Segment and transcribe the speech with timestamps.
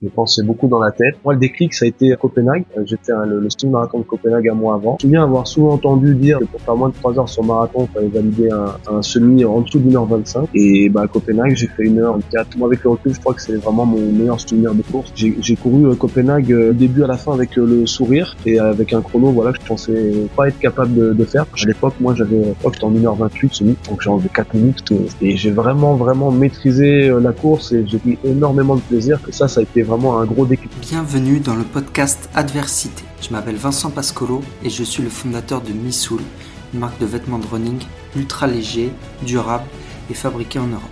[0.00, 1.16] Je pensais beaucoup dans la tête.
[1.24, 2.62] Moi, le déclic, ça a été à Copenhague.
[2.76, 4.96] Euh, fait le, le marathon de Copenhague un mois avant.
[5.00, 7.42] Je me souviens avoir souvent entendu dire que pour faire moins de 3 heures sur
[7.42, 10.50] marathon, il fallait valider un, un semi en dessous d'une heure 25.
[10.54, 12.56] Et bah, à Copenhague, j'ai fait une heure 4.
[12.58, 15.12] Moi, avec le recul, je crois que c'est vraiment mon meilleur souvenir de course.
[15.16, 18.92] J'ai couru euh, Copenhague euh, du début à la fin avec le sourire et avec
[18.92, 21.42] un chrono, voilà, que je pensais pas être capable de, de faire.
[21.60, 24.92] À l'époque, moi, j'avais, crois que en 1h28 semi, donc j'ai enlevé 4 minutes.
[25.20, 29.18] Et j'ai vraiment, vraiment maîtrisé la course et j'ai pris énormément de plaisir.
[29.28, 30.46] Et ça, ça a été un gros.
[30.82, 33.04] Bienvenue dans le podcast Adversité.
[33.22, 36.20] Je m'appelle Vincent Pascolo et je suis le fondateur de Missoul,
[36.74, 37.80] une marque de vêtements de running
[38.14, 39.64] ultra léger, durable
[40.10, 40.82] et fabriqué en Europe.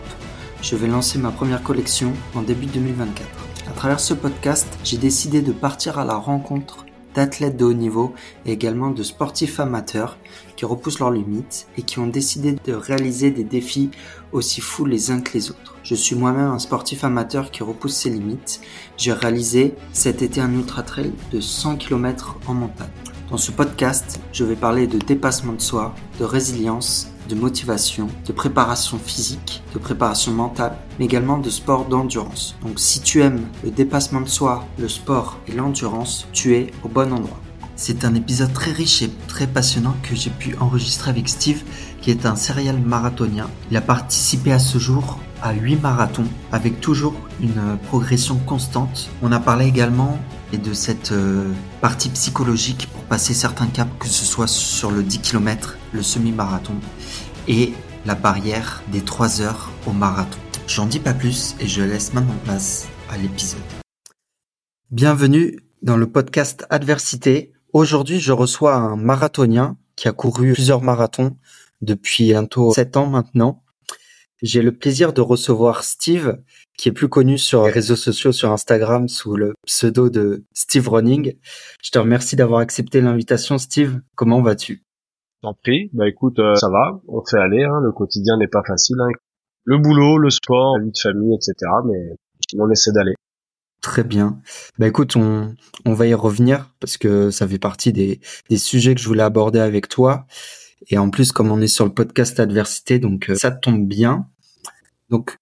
[0.63, 3.29] Je vais lancer ma première collection en début 2024.
[3.69, 6.86] À travers ce podcast, j'ai décidé de partir à la rencontre
[7.17, 10.19] d'athlètes de haut niveau et également de sportifs amateurs
[10.55, 13.91] qui repoussent leurs limites et qui ont décidé de réaliser des défis
[14.33, 15.75] aussi fous les uns que les autres.
[15.83, 18.61] Je suis moi-même un sportif amateur qui repousse ses limites.
[18.99, 22.89] J'ai réalisé cet été un ultra trail de 100 km en montagne.
[23.31, 28.33] Dans ce podcast, je vais parler de dépassement de soi, de résilience, de motivation, de
[28.33, 32.57] préparation physique, de préparation mentale, mais également de sport d'endurance.
[32.63, 36.89] Donc si tu aimes le dépassement de soi, le sport et l'endurance, tu es au
[36.89, 37.41] bon endroit.
[37.79, 41.63] C'est un épisode très riche et très passionnant que j'ai pu enregistrer avec Steve,
[42.01, 43.51] qui est un serial marathonien.
[43.71, 49.11] Il a participé à ce jour à 8 marathons avec toujours une progression constante.
[49.23, 50.19] On a parlé également
[50.53, 55.03] et de cette euh, partie psychologique pour passer certains caps, que ce soit sur le
[55.03, 56.75] 10 km, le semi-marathon
[57.49, 57.73] et
[58.05, 60.39] la barrière des 3 heures au marathon.
[60.67, 63.61] J'en dis pas plus et je laisse maintenant place à l'épisode.
[64.91, 67.53] Bienvenue dans le podcast Adversité.
[67.73, 71.37] Aujourd'hui, je reçois un marathonien qui a couru plusieurs marathons
[71.83, 73.63] depuis bientôt 7 ans maintenant
[74.43, 76.39] j'ai le plaisir de recevoir Steve,
[76.77, 80.89] qui est plus connu sur les réseaux sociaux, sur Instagram, sous le pseudo de Steve
[80.89, 81.37] Running.
[81.83, 84.01] Je te remercie d'avoir accepté l'invitation, Steve.
[84.15, 84.86] Comment vas-tu?
[85.43, 85.91] T'en prie.
[85.93, 87.01] Bah écoute, euh, ça va.
[87.09, 87.65] On fait aller.
[87.65, 87.81] Hein.
[87.83, 88.97] Le quotidien n'est pas facile.
[89.01, 89.09] Hein.
[89.65, 91.55] Le boulot, le sport, la vie de famille, etc.
[91.87, 92.17] Mais
[92.59, 93.15] on essaie d'aller.
[93.83, 94.41] Très bien.
[94.79, 98.95] Bah écoute, on, on va y revenir parce que ça fait partie des, des sujets
[98.95, 100.27] que je voulais aborder avec toi.
[100.89, 104.29] Et en plus, comme on est sur le podcast Adversité, donc euh, ça tombe bien.
[105.11, 105.37] Donc,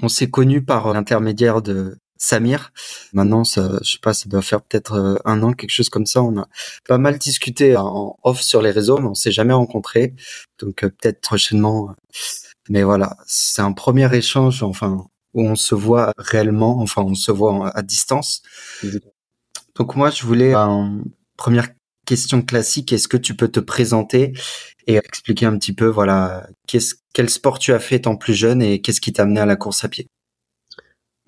[0.00, 2.72] on s'est connu par l'intermédiaire de Samir.
[3.12, 6.06] Maintenant, ça, je sais pas, ça doit faire peut-être euh, un an, quelque chose comme
[6.06, 6.22] ça.
[6.22, 6.46] On a
[6.86, 10.14] pas mal discuté en off sur les réseaux, mais on s'est jamais rencontrés.
[10.60, 11.94] Donc, euh, peut-être prochainement.
[12.68, 17.32] Mais voilà, c'est un premier échange, enfin, où on se voit réellement, enfin, on se
[17.32, 18.42] voit à distance.
[19.74, 21.00] Donc, moi, je voulais, en
[21.36, 21.70] première
[22.06, 24.32] question classique, est-ce que tu peux te présenter
[24.86, 28.62] et expliquer un petit peu, voilà, qu'est-ce, quel sport tu as fait étant plus jeune
[28.62, 30.06] et qu'est-ce qui t'a amené à la course à pied?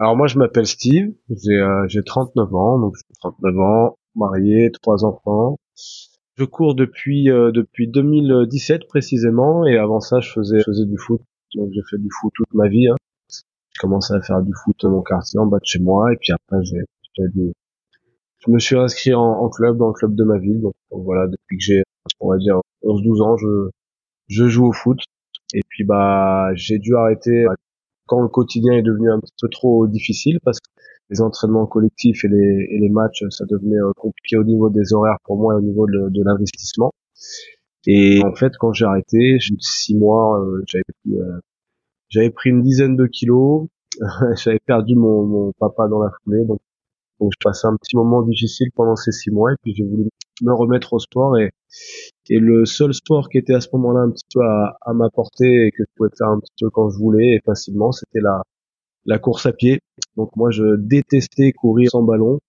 [0.00, 5.04] Alors moi, je m'appelle Steve, j'ai, euh, j'ai 39 ans, donc 39 ans, marié, trois
[5.04, 5.56] enfants.
[6.36, 10.98] Je cours depuis euh, depuis 2017 précisément et avant ça, je faisais je faisais du
[10.98, 11.20] foot.
[11.54, 12.88] Donc j'ai fait du foot toute ma vie.
[12.88, 12.96] Hein.
[13.30, 16.16] J'ai commencé à faire du foot dans mon quartier, en bas de chez moi, et
[16.16, 16.80] puis après j'ai,
[17.16, 20.60] je me suis inscrit en, club dans le club de ma ville.
[20.60, 21.82] Donc, voilà, depuis que j'ai
[22.18, 23.70] on va dire 11-12 ans, je,
[24.26, 24.98] je joue au foot.
[25.54, 27.46] Et puis bah j'ai dû arrêter
[28.06, 30.70] quand le quotidien est devenu un petit peu trop difficile parce que
[31.10, 34.92] les entraînements collectifs et les, et les matchs, ça devenait euh, compliqué au niveau des
[34.92, 36.92] horaires pour moi et au niveau de, l'investissement.
[37.86, 42.96] Et en fait, quand j'ai arrêté, six mois, euh, j'avais pris, euh, pris une dizaine
[42.96, 43.68] de kilos,
[44.36, 46.60] j'avais perdu mon, mon papa dans la foulée, donc,
[47.20, 50.08] donc je passais un petit moment difficile pendant ces six mois et puis j'ai voulu
[50.42, 51.50] me remettre au sport et,
[52.30, 55.66] et le seul sport qui était à ce moment-là un petit peu à, à m'apporter
[55.66, 58.42] et que je pouvais faire un petit peu quand je voulais et facilement, c'était la,
[59.06, 59.80] la course à pied.
[60.16, 62.40] Donc moi, je détestais courir sans ballon.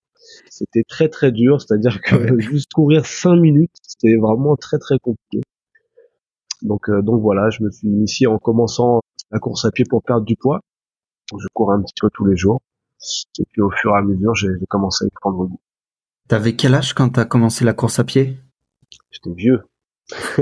[0.50, 5.42] C'était très très dur, c'est-à-dire que juste courir cinq minutes, c'était vraiment très très compliqué.
[6.62, 10.02] Donc euh, donc voilà, je me suis initié en commençant la course à pied pour
[10.02, 10.62] perdre du poids.
[11.32, 12.60] Je courais un petit peu tous les jours.
[13.40, 15.60] Et puis au fur et à mesure, j'ai commencé à y prendre goût.
[16.28, 18.38] T'avais quel âge quand t'as commencé la course à pied?
[19.16, 19.64] J'étais vieux.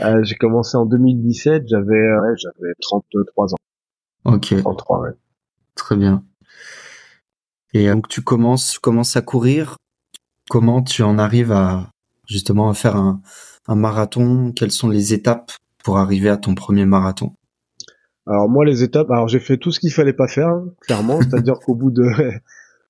[0.00, 3.56] euh, j'ai commencé en 2017, j'avais ouais, j'avais 33 ans.
[4.24, 4.54] Ok.
[4.58, 5.10] 33, ouais.
[5.76, 6.24] Très bien.
[7.72, 9.76] Et donc tu commences, tu commences à courir.
[10.50, 11.90] Comment tu en arrives à
[12.26, 13.20] justement à faire un,
[13.68, 14.52] un marathon?
[14.52, 15.52] Quelles sont les étapes
[15.84, 17.34] pour arriver à ton premier marathon?
[18.26, 21.20] Alors moi les étapes, alors j'ai fait tout ce qu'il fallait pas faire, hein, clairement,
[21.22, 22.10] c'est-à-dire qu'au bout de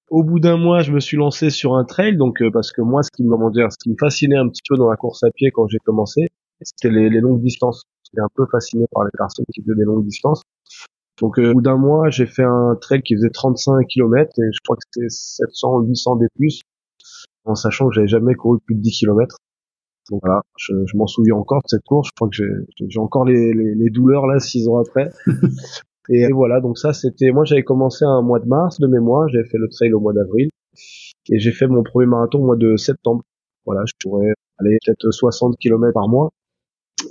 [0.08, 2.80] au bout d'un mois, je me suis lancé sur un trail, donc euh, parce que
[2.80, 5.22] moi, ce qui me dire, ce qui me fascinait un petit peu dans la course
[5.24, 6.28] à pied quand j'ai commencé,
[6.62, 7.82] c'était les, les, longues distances.
[8.04, 10.42] J'étais un peu fasciné par les personnes qui faisaient des longues distances.
[11.20, 14.58] Donc au bout d'un mois, j'ai fait un trail qui faisait 35 km et je
[14.62, 16.60] crois que c'était 700 800 des plus
[17.46, 19.36] en sachant que j'avais jamais couru plus de 10 km.
[20.10, 22.08] Donc voilà, je, je m'en souviens encore de cette course.
[22.08, 22.36] Je crois que
[22.88, 25.10] j'ai encore les, les, les, douleurs là six ans après.
[26.08, 29.48] et, voilà, donc ça c'était, moi j'avais commencé un mois de mars de mémoire, j'avais
[29.48, 30.48] fait le trail au mois d'avril
[31.30, 33.22] et j'ai fait mon premier marathon au mois de septembre.
[33.64, 36.30] Voilà, je pourrais aller peut-être 60 km par mois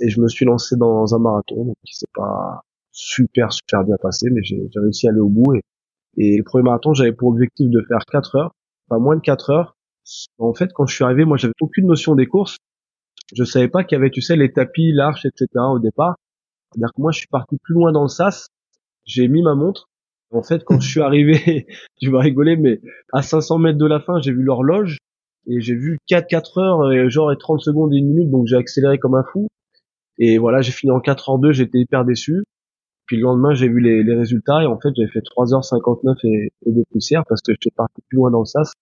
[0.00, 2.62] et je me suis lancé dans un marathon donc qui s'est pas
[2.92, 5.60] super super bien passé, mais j'ai réussi à aller au bout et,
[6.16, 8.52] et le premier marathon j'avais pour objectif de faire 4 heures,
[8.88, 9.76] pas moins de 4 heures.
[10.38, 12.58] En fait, quand je suis arrivé, moi j'avais aucune notion des courses
[13.34, 15.48] je savais pas qu'il y avait, tu sais, les tapis, l'arche, etc.
[15.56, 16.16] au départ.
[16.70, 18.48] C'est-à-dire que moi, je suis parti plus loin dans le sas.
[19.06, 19.88] J'ai mis ma montre.
[20.32, 21.66] En fait, quand je suis arrivé,
[22.00, 22.80] tu vas rigoler, mais
[23.12, 24.98] à 500 mètres de la fin, j'ai vu l'horloge
[25.46, 28.46] et j'ai vu 4 4 heures, et genre et 30 secondes et une minute, donc
[28.46, 29.48] j'ai accéléré comme un fou.
[30.18, 32.42] Et voilà, j'ai fini en 4 h 2, j'étais hyper déçu.
[33.06, 36.50] Puis le lendemain, j'ai vu les, les, résultats et en fait, j'avais fait 3h59 et,
[36.66, 38.72] et des poussières parce que j'étais parti plus loin dans le sas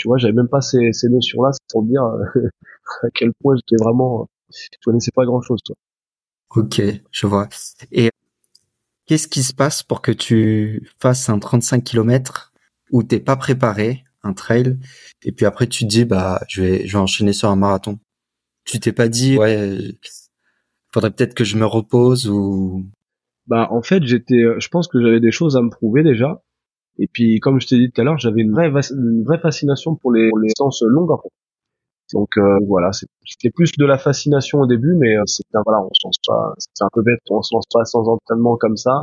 [0.00, 2.24] tu vois, j'avais même pas ces, ces notions-là, c'est pour dire euh,
[3.02, 5.60] à quel point j'étais vraiment, je connaissais pas grand-chose.
[6.56, 7.48] Ok, je vois.
[7.92, 8.10] Et
[9.10, 12.52] qu'est-ce qui se passe pour que tu fasses un 35 km
[12.92, 14.78] où t'es pas préparé, un trail,
[15.24, 17.98] et puis après tu te dis, bah, je vais, je vais enchaîner sur un marathon.
[18.64, 19.78] Tu t'es pas dit, ouais,
[20.92, 22.86] faudrait peut-être que je me repose ou?
[23.48, 26.44] Bah, en fait, j'étais, je pense que j'avais des choses à me prouver déjà.
[27.00, 30.26] Et puis, comme je t'ai dit tout à l'heure, j'avais une vraie, fascination pour les,
[30.26, 31.18] les distances longues.
[32.12, 35.90] Donc euh, voilà, c'était plus de la fascination au début, mais euh, c'est voilà, on
[35.92, 39.02] se lance pas, c'est un peu bête, on se lance pas sans entraînement comme ça.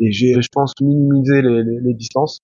[0.00, 2.40] Et j'ai, je pense, minimisé les, les, les distances.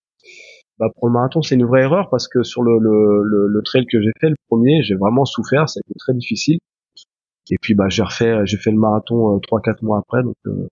[0.79, 3.85] Bah, pour le marathon, c'est une vraie erreur parce que sur le, le, le, trail
[3.85, 6.59] que j'ai fait, le premier, j'ai vraiment souffert, ça a été très difficile.
[7.51, 10.37] Et puis bah j'ai refait, j'ai fait le marathon euh, trois quatre mois après, donc
[10.47, 10.69] euh,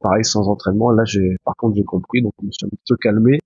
[0.00, 0.90] pareil, sans entraînement.
[0.90, 3.40] Là, j'ai, par contre, j'ai compris, donc je me suis un petit peu calmé.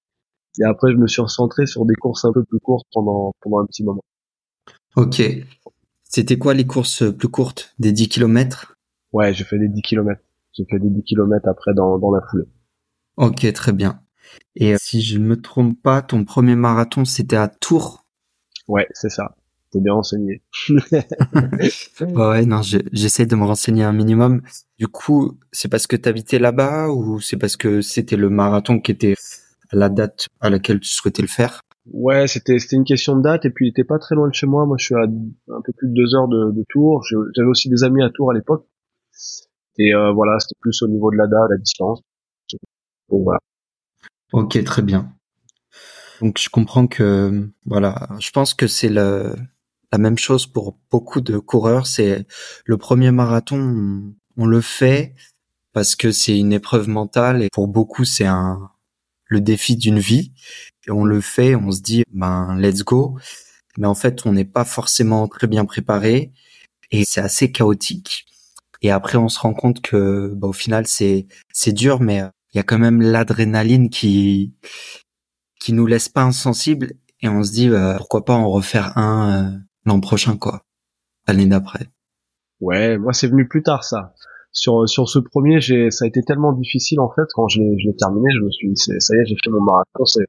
[0.60, 3.60] Et après, je me suis recentré sur des courses un peu plus courtes pendant, pendant
[3.60, 4.02] un petit moment.
[4.96, 5.22] Ok.
[6.04, 8.76] C'était quoi les courses plus courtes Des 10 km
[9.12, 10.20] Ouais, j'ai fait des 10 km.
[10.52, 12.46] J'ai fait des 10 km après dans, dans la foulée.
[13.16, 14.00] Ok, très bien.
[14.56, 18.06] Et si je ne me trompe pas, ton premier marathon, c'était à Tours?
[18.66, 19.36] Ouais, c'est ça.
[19.70, 20.42] T'es bien renseigné.
[22.00, 24.40] ouais, non, j'essaie de me renseigner un minimum.
[24.78, 28.92] Du coup, c'est parce que t'habitais là-bas ou c'est parce que c'était le marathon qui
[28.92, 29.14] était
[29.70, 31.60] à la date à laquelle tu souhaitais le faire?
[31.92, 34.34] Ouais, c'était c'était une question de date et puis il était pas très loin de
[34.34, 34.66] chez moi.
[34.66, 37.04] Moi, je suis à un peu plus de deux heures de, de Tours.
[37.34, 38.66] J'avais aussi des amis à Tours à l'époque.
[39.78, 42.02] Et euh, voilà, c'était plus au niveau de la date, la distance.
[44.32, 45.12] Ok, très bien.
[46.20, 49.34] Donc je comprends que voilà, je pense que c'est le
[49.92, 51.86] la même chose pour beaucoup de coureurs.
[51.86, 52.26] C'est
[52.66, 55.14] le premier marathon, on, le fait
[55.72, 58.70] parce que c'est une épreuve mentale et pour beaucoup c'est un
[59.28, 60.32] le défi d'une vie.
[60.86, 63.18] Et on le fait, on se dit ben let's go.
[63.76, 66.32] Mais en fait, on n'est pas forcément très bien préparé
[66.90, 68.26] et c'est assez chaotique.
[68.82, 72.22] Et après, on se rend compte que bah, au final, c'est c'est dur, mais
[72.52, 74.54] il y a quand même l'adrénaline qui
[75.60, 79.54] qui nous laisse pas insensibles et on se dit bah, pourquoi pas en refaire un
[79.54, 80.64] euh, l'an prochain, quoi,
[81.26, 81.88] l'année d'après.
[82.60, 84.14] Ouais, moi c'est venu plus tard ça.
[84.58, 87.78] Sur sur ce premier, j'ai ça a été tellement difficile en fait quand je l'ai
[87.78, 90.26] je l'ai terminé, je me suis dit ça y est, j'ai fait mon marathon, c'est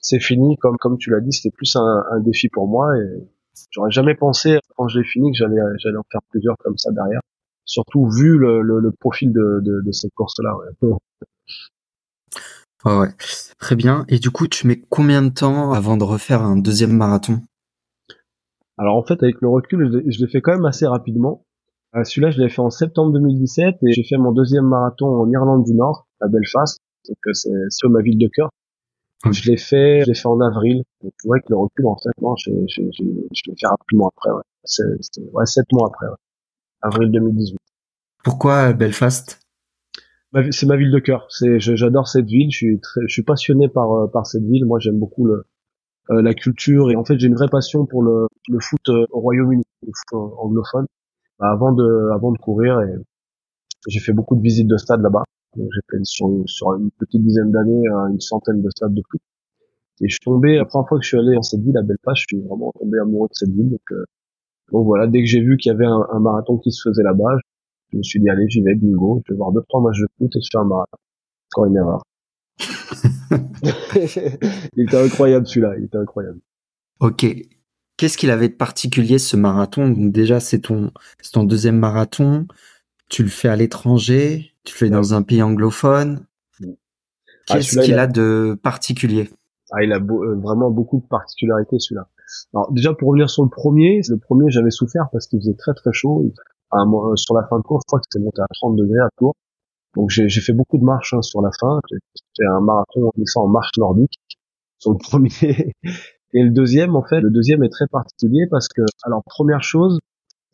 [0.00, 3.28] c'est fini comme comme tu l'as dit, c'était plus un, un, défi pour moi et
[3.70, 6.90] j'aurais jamais pensé quand je l'ai fini que j'allais j'allais en faire plusieurs comme ça
[6.92, 7.20] derrière.
[7.66, 10.56] Surtout vu le, le, le profil de, de, de cette course là.
[10.56, 10.96] Ouais.
[12.84, 13.08] Ouais, ouais.
[13.58, 14.04] Très bien.
[14.08, 17.42] Et du coup, tu mets combien de temps avant de refaire un deuxième marathon?
[18.76, 21.44] Alors en fait, avec le recul, je l'ai fait quand même assez rapidement.
[21.96, 25.30] Euh, celui-là, je l'ai fait en septembre 2017 et j'ai fait mon deuxième marathon en
[25.30, 26.78] Irlande du Nord, à Belfast.
[27.08, 28.50] Donc euh, c'est sur ma ville de cœur.
[29.30, 30.82] Je l'ai fait, je l'ai fait en avril.
[31.02, 34.30] Donc tu vois, avec le recul, en fait, non, je l'ai fait rapidement après.
[34.30, 34.84] Ouais, c'est,
[35.32, 36.06] ouais sept mois après.
[36.06, 36.16] Ouais.
[36.82, 37.58] Avril 2018.
[38.22, 39.40] Pourquoi Belfast?
[40.50, 41.26] C'est ma ville de cœur.
[41.30, 42.50] C'est, j'adore cette ville.
[42.52, 44.66] Je suis très, je suis passionné par euh, par cette ville.
[44.66, 45.44] Moi, j'aime beaucoup le
[46.10, 49.06] euh, la culture et en fait j'ai une vraie passion pour le, le foot euh,
[49.10, 50.86] au Royaume-Uni, le foot anglophone.
[51.38, 52.94] Bah, avant de avant de courir et
[53.86, 55.22] j'ai fait beaucoup de visites de stades là-bas.
[55.56, 59.20] J'ai fait sur, sur une petite dizaine d'années euh, une centaine de stades de foot.
[60.00, 61.82] Et je suis tombé la première fois que je suis allé dans cette ville à
[61.82, 63.70] Belfast, je suis vraiment tombé amoureux de cette ville.
[63.70, 63.80] Donc,
[64.72, 67.02] donc voilà, dès que j'ai vu qu'il y avait un, un, marathon qui se faisait
[67.02, 67.38] là-bas,
[67.92, 70.06] je me suis dit allez j'y vais bingo, je vais voir deux trois matchs de
[70.18, 70.98] foot et je fais un marathon.
[71.50, 72.02] Encore une erreur.
[74.76, 76.40] il était incroyable celui-là, il était incroyable.
[77.00, 77.26] Ok.
[77.98, 79.88] Qu'est-ce qu'il avait de particulier ce marathon?
[79.88, 82.46] Donc déjà c'est ton c'est ton deuxième marathon.
[83.08, 86.24] Tu le fais à l'étranger, tu le fais dans un pays anglophone?
[87.46, 89.28] Qu'est-ce qu'il a de particulier?
[89.72, 92.06] Ah, il a vraiment beaucoup de particularités celui-là.
[92.54, 95.74] Alors déjà pour revenir sur le premier, le premier j'avais souffert parce qu'il faisait très
[95.74, 96.24] très chaud.
[96.70, 96.84] À,
[97.16, 99.34] sur la fin de course, je crois que c'était monté à 30 degrés à tour.
[99.96, 101.80] Donc j'ai fait beaucoup de marches hein, sur la fin.
[102.14, 104.12] C'était un marathon en marche nordique
[104.78, 105.74] sur le premier.
[106.34, 109.98] Et le deuxième, en fait, le deuxième est très particulier parce que, alors première chose,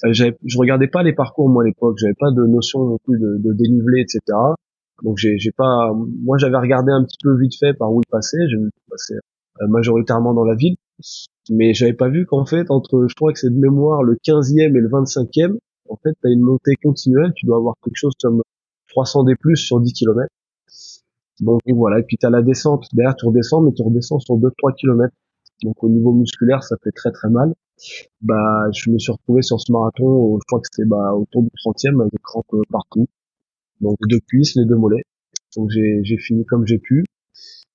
[0.05, 3.19] euh, je regardais pas les parcours moi à l'époque, j'avais pas de notion non plus
[3.19, 4.21] de, de dénivelé, etc.
[5.03, 8.39] Donc j'ai pas, moi j'avais regardé un petit peu vite fait par où il passait,
[8.49, 10.77] j'ai vu qu'il passait euh, majoritairement dans la ville,
[11.51, 14.61] mais j'avais pas vu qu'en fait entre, je crois que c'est de mémoire le 15e
[14.61, 15.57] et le 25e,
[15.89, 18.43] en fait t'as une montée continuelle, tu dois avoir quelque chose comme
[18.89, 20.29] 300 des plus sur 10 km.
[21.41, 24.37] Donc voilà, et puis tu as la descente, derrière tu redescends, mais tu redescends sur
[24.37, 25.13] 2-3 km.
[25.65, 27.55] Donc au niveau musculaire, ça fait très très mal.
[28.21, 31.49] Bah, je me suis retrouvé sur ce marathon, je crois que c'était bah, autour du
[31.49, 33.09] 30e, avec des crampes euh, partout.
[33.81, 35.05] Donc deux cuisses, les deux mollets.
[35.57, 37.05] Donc j'ai fini comme j'ai pu.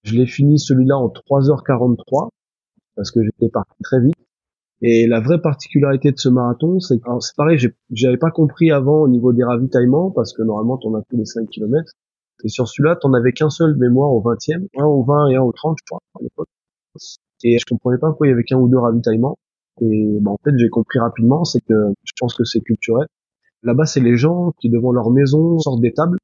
[0.04, 2.30] Je l'ai fini celui-là en 3h43,
[2.96, 4.16] parce que j'étais parti très vite.
[4.82, 7.58] Et la vraie particularité de ce marathon, c'est que c'est pareil,
[7.92, 11.26] j'avais pas compris avant au niveau des ravitaillements, parce que normalement t'en as tous les
[11.26, 11.92] 5 km.
[12.44, 15.42] Et sur celui-là, t'en avais qu'un seul mémoire au 20e, un au 20 et un
[15.42, 16.48] au 30, je crois, à l'époque.
[17.44, 19.38] Et je comprenais pas pourquoi il y avait qu'un ou deux ravitaillements.
[19.82, 23.08] Et bah, en fait, j'ai compris rapidement, c'est que je pense que c'est culturel.
[23.64, 26.18] Là-bas, c'est les gens qui devant leur maison sortent des tables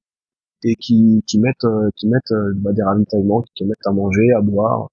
[0.63, 4.31] et qui, qui mettent euh, qui mettent euh, bah, des ravitaillements, qui mettent à manger,
[4.31, 4.89] à boire.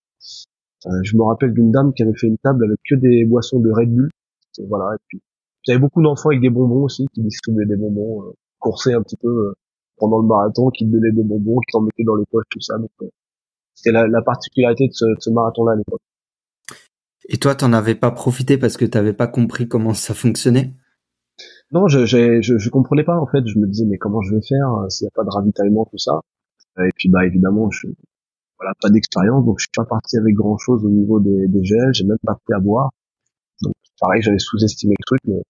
[0.87, 3.61] Euh, je me rappelle d'une dame qui avait fait une table avec que des boissons
[3.61, 4.11] de Red Bull.
[4.59, 4.95] Et voilà.
[4.95, 5.21] Et puis,
[5.62, 9.17] j'avais beaucoup d'enfants avec des bonbons aussi, qui distribuaient des bonbons, euh, coursaient un petit
[9.17, 9.55] peu
[9.99, 12.76] pendant le marathon, qui donnaient des bonbons, qui t'en mettaient dans les poches, tout ça.
[12.79, 12.91] Donc,
[13.75, 16.02] c'était la, la, particularité de ce, de ce marathon-là à l'époque.
[17.29, 20.75] Et toi, t'en avais pas profité parce que t'avais pas compris comment ça fonctionnait?
[21.71, 23.47] Non, je, je, je, comprenais pas en fait.
[23.47, 25.87] Je me disais mais comment je vais faire euh, s'il n'y a pas de ravitaillement
[25.91, 26.21] tout ça?
[26.79, 27.87] Et puis bah évidemment, je
[28.59, 31.64] voilà pas d'expérience, donc je suis pas parti avec grand chose au niveau des, des
[31.64, 31.93] gels.
[31.93, 32.91] J'ai même pas pris à boire.
[33.62, 35.43] Donc pareil, j'avais sous-estimé le truc, mais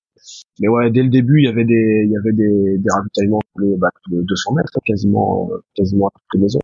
[0.60, 3.40] mais ouais, dès le début, il y avait des, il y avait des, des ravitaillements
[3.56, 6.60] de, bah, de 200 mètres, quasiment, quasiment à toutes les maisons.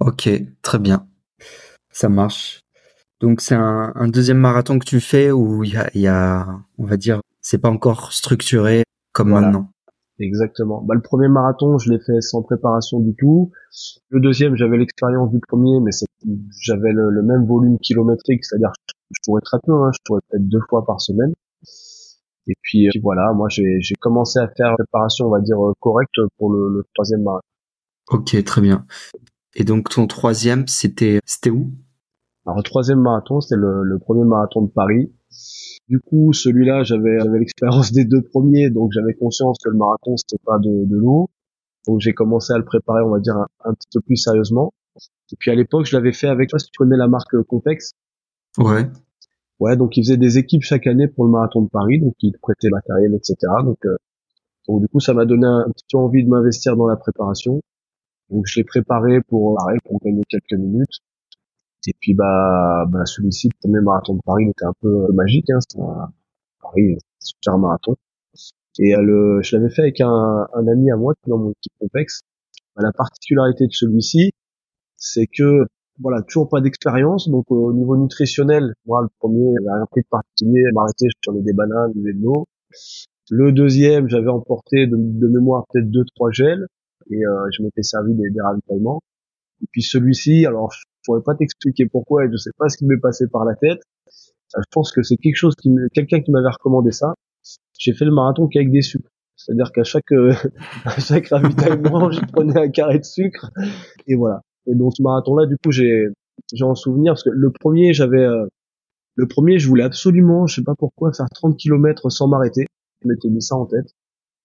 [0.00, 0.28] Ok,
[0.62, 1.06] très bien.
[1.90, 2.61] Ça marche.
[3.22, 6.48] Donc c'est un, un, deuxième marathon que tu fais où il y a, y a,
[6.76, 9.68] on va dire, c'est pas encore structuré comme maintenant.
[10.18, 10.82] Exactement.
[10.82, 13.52] Bah, le premier marathon, je l'ai fait sans préparation du tout.
[14.10, 15.92] Le deuxième, j'avais l'expérience du premier, mais
[16.60, 18.72] j'avais le, même volume kilométrique, c'est-à-dire
[19.10, 21.32] je pourrais très peu, hein, je pourrais peut-être deux fois par semaine.
[22.48, 26.18] Et puis, euh, voilà, moi j'ai commencé à faire préparation, on va dire, euh, correcte
[26.38, 27.46] pour le, le troisième marathon.
[28.10, 28.84] Ok, très bien.
[29.54, 31.70] Et donc ton troisième, c'était c'était où?
[32.44, 35.12] Alors le troisième marathon, c'était le, premier marathon de Paris.
[35.88, 40.42] Du coup, celui-là, j'avais l'expérience des deux premiers, donc j'avais conscience que le marathon c'était
[40.44, 41.30] pas de, de l'eau.
[41.86, 44.72] Donc j'ai commencé à le préparer, on va dire un, petit peu plus sérieusement.
[45.32, 47.92] Et puis à l'époque, je l'avais fait avec toi, si tu connais la marque Contex.
[48.58, 48.86] Ouais.
[49.60, 52.36] Ouais, donc ils faisaient des équipes chaque année pour le marathon de Paris, donc ils
[52.42, 53.36] prêtaient matériel, etc.
[53.64, 53.96] Donc, euh,
[54.68, 57.60] donc du coup, ça m'a donné un, petit peu envie de m'investir dans la préparation.
[58.30, 61.00] Donc je l'ai préparé pour, pour gagner quelques minutes.
[61.86, 65.12] Et puis bah, bah celui-ci, le premier marathon de Paris, il était un peu euh,
[65.12, 65.50] magique.
[65.50, 66.12] Hein, c'était un
[66.60, 67.96] Paris, super marathon.
[68.78, 71.70] Et euh, le, je l'avais fait avec un, un, ami à moi dans mon petit
[71.80, 72.22] complexe.
[72.76, 74.32] Bah, la particularité de celui-ci,
[74.96, 75.66] c'est que
[76.00, 77.28] voilà, toujours pas d'expérience.
[77.28, 80.62] Donc au niveau nutritionnel, moi le premier, j'avais rien pris de particulier.
[80.72, 82.46] M'arrêter, prenais des bananes, des de l'eau.
[83.30, 86.66] Le deuxième, j'avais emporté de, de mémoire peut-être deux trois gels
[87.10, 89.00] et euh, je m'étais servi des, des ravitaillements.
[89.62, 90.72] Et puis celui-ci, alors
[91.02, 93.54] je pourrais pas t'expliquer pourquoi et je sais pas ce qui m'est passé par la
[93.54, 93.80] tête.
[94.56, 97.14] Euh, je pense que c'est quelque chose qui quelqu'un qui m'avait recommandé ça.
[97.78, 99.10] J'ai fait le marathon qu'avec des sucres.
[99.36, 100.32] C'est-à-dire qu'à chaque euh,
[100.84, 103.50] à chaque ravitaillement, je prenais un carré de sucre
[104.06, 104.42] et voilà.
[104.66, 106.06] Et donc ce marathon-là, du coup, j'ai
[106.52, 108.46] j'ai en souvenir parce que le premier, j'avais euh,
[109.16, 112.66] le premier, je voulais absolument, je sais pas pourquoi, faire 30 km sans m'arrêter.
[113.02, 113.94] Je m'étais mis ça en tête.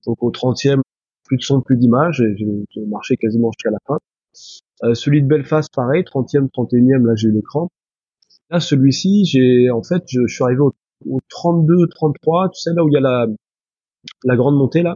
[0.05, 0.81] Donc au 30e,
[1.25, 3.99] plus de son, plus d'image, j'ai marché quasiment jusqu'à la fin.
[4.83, 7.69] Euh, celui de Belfast, pareil, 30e, 31e, là j'ai eu l'écran.
[8.49, 12.89] Là, celui-ci, j'ai en fait, je, suis arrivé au, 32, 33, tu sais là où
[12.89, 13.27] il y a la,
[14.23, 14.95] la grande montée là.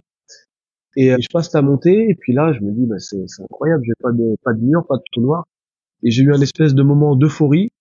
[0.98, 3.84] Et euh, je passe la montée et puis là, je me dis, bah, c'est incroyable,
[3.86, 5.46] j'ai pas de pas de mur, pas de tout noir.
[6.04, 7.72] Et j'ai eu un espèce de moment d'euphorie.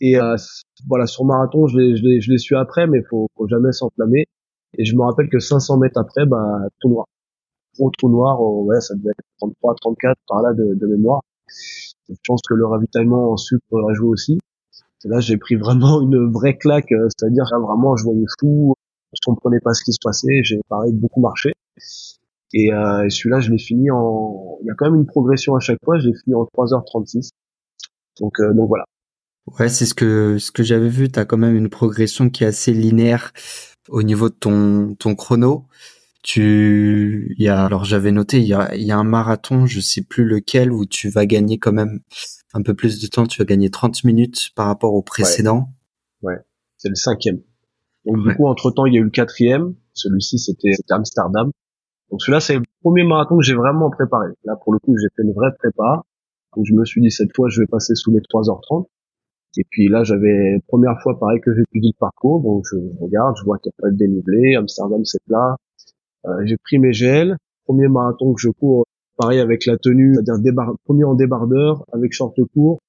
[0.00, 0.36] Et euh,
[0.88, 4.26] voilà, sur marathon, je l'ai je je su après, mais faut faut jamais s'enflammer.
[4.78, 7.06] Et je me rappelle que 500 mètres après, bah tout noir,
[7.76, 11.22] gros trou noir, ouais, ça devait être 33, 34 par là de mémoire.
[12.08, 14.38] Je pense que le ravitaillement en sucre a joué aussi.
[15.04, 18.74] Là, j'ai pris vraiment une vraie claque, euh, c'est-à-dire là, vraiment, je voyais fou,
[19.12, 21.52] je comprenais pas ce qui se passait, j'ai pareil beaucoup marché.
[22.54, 24.58] Et, euh, et celui-là, je l'ai fini en.
[24.62, 25.98] Il y a quand même une progression à chaque fois.
[25.98, 27.30] Je l'ai fini en 3h36.
[28.20, 28.84] Donc, euh, donc voilà.
[29.58, 31.10] Ouais, c'est ce que ce que j'avais vu.
[31.10, 33.32] T'as quand même une progression qui est assez linéaire
[33.88, 35.64] au niveau de ton ton chrono.
[36.24, 39.66] Tu, il y a, alors j'avais noté, il y a, il y a un marathon,
[39.66, 42.00] je sais plus lequel, où tu vas gagner quand même
[42.54, 43.26] un peu plus de temps.
[43.26, 45.68] Tu vas gagner 30 minutes par rapport au précédent.
[46.22, 46.38] Ouais,
[46.78, 47.40] c'est le cinquième.
[48.06, 49.74] Donc du coup, entre temps, il y a eu le quatrième.
[49.92, 51.50] Celui-ci, c'était Amsterdam.
[52.10, 54.28] Donc celui-là, c'est le premier marathon que j'ai vraiment préparé.
[54.44, 56.04] Là, pour le coup, j'ai fait une vraie prépa.
[56.56, 58.86] Donc je me suis dit cette fois, je vais passer sous les 3h30.
[59.56, 63.44] Et puis là, j'avais première fois pareil que j'étudie le parcours, donc je regarde, je
[63.44, 65.56] vois qu'il n'y a pas de dénivelé, Amsterdam c'est plat.
[66.26, 70.52] Euh, j'ai pris mes gels, premier marathon que je cours, pareil avec la tenue, c'est-à-dire
[70.84, 72.80] premier en débardeur avec short court,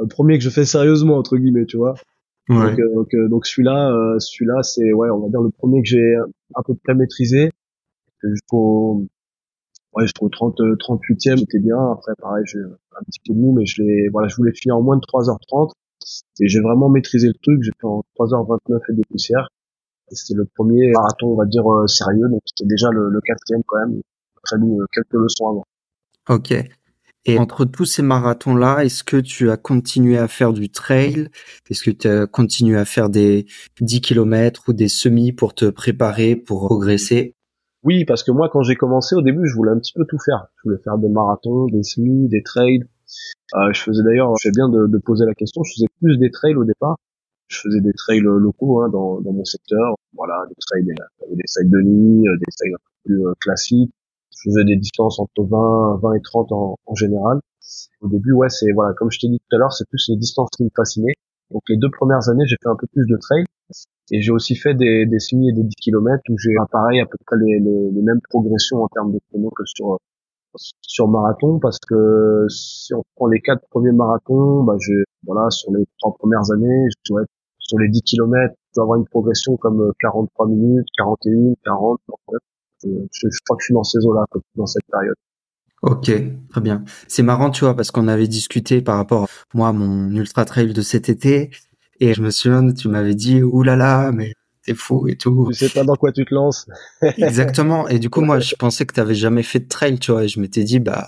[0.00, 1.94] euh, premier que je fais sérieusement entre guillemets, tu vois.
[2.48, 2.80] Donc,
[3.14, 6.16] euh, donc, celui-là, celui-là c'est ouais, on va dire le premier que j'ai
[6.56, 7.50] un peu près maîtrisé.
[8.24, 9.06] Jusqu'au
[9.94, 11.92] ouais, jusqu'au 30 38e, c'était bien.
[11.92, 14.76] Après pareil, j'ai un petit peu de mou mais je l'ai voilà, je voulais finir
[14.76, 15.72] en moins de 3h30
[16.40, 19.48] et j'ai vraiment maîtrisé le truc, j'ai fait en 3h29 et des poussières.
[20.10, 23.78] C'était le premier marathon, on va dire, euh, sérieux, donc c'était déjà le, quatrième quand
[23.78, 24.00] même.
[24.50, 25.64] J'ai lu euh, quelques leçons avant.
[26.28, 26.54] Ok.
[27.26, 31.28] Et entre tous ces marathons-là, est-ce que tu as continué à faire du trail?
[31.68, 33.46] Est-ce que tu as continué à faire des
[33.80, 37.34] 10 km ou des semis pour te préparer, pour progresser?
[37.82, 40.18] Oui, parce que moi, quand j'ai commencé, au début, je voulais un petit peu tout
[40.18, 40.46] faire.
[40.56, 42.84] Je voulais faire des marathons, des semis, des trails.
[43.54, 46.16] Euh, je faisais d'ailleurs, je fais bien de, de, poser la question, je faisais plus
[46.18, 46.96] des trails au départ.
[47.50, 50.94] Je faisais des trails locaux hein, dans, dans, mon secteur, voilà, des trails, des,
[51.34, 53.92] des trails de nuit, euh, des trails un peu plus euh, classiques.
[54.30, 57.40] Je faisais des distances entre 20, 20 et 30 en, en général.
[58.00, 60.16] Au début, ouais, c'est voilà, comme je t'ai dit tout à l'heure, c'est plus les
[60.16, 61.14] distances qui me fascinaient.
[61.50, 63.44] Donc les deux premières années, j'ai fait un peu plus de trail
[64.12, 67.06] et j'ai aussi fait des, des semi et des 10 km où j'ai pareil à
[67.06, 69.98] peu près les, les, les, mêmes progressions en termes de chrono que sur
[70.80, 74.92] sur marathon parce que si on prend les quatre premiers marathons, bah je
[75.24, 77.22] voilà sur les trois premières années, je dois
[77.70, 82.00] sur les 10 km, je dois avoir une progression comme 43 euh, minutes, 41, 40.
[82.82, 84.24] Je, je, crois que je suis dans ces eaux-là
[84.56, 85.14] dans cette période.
[85.82, 86.10] Ok,
[86.50, 86.84] très bien.
[87.08, 90.72] C'est marrant, tu vois, parce qu'on avait discuté par rapport moi à mon ultra trail
[90.72, 91.50] de cet été,
[92.00, 95.48] et je me souviens, tu m'avais dit, oulala, mais c'est fou et tout.
[95.52, 96.66] Tu sais pas dans quoi tu te lances.
[97.02, 97.88] Exactement.
[97.88, 100.24] Et du coup, moi, je pensais que tu avais jamais fait de trail, tu vois.
[100.24, 101.06] Et je m'étais dit, bah,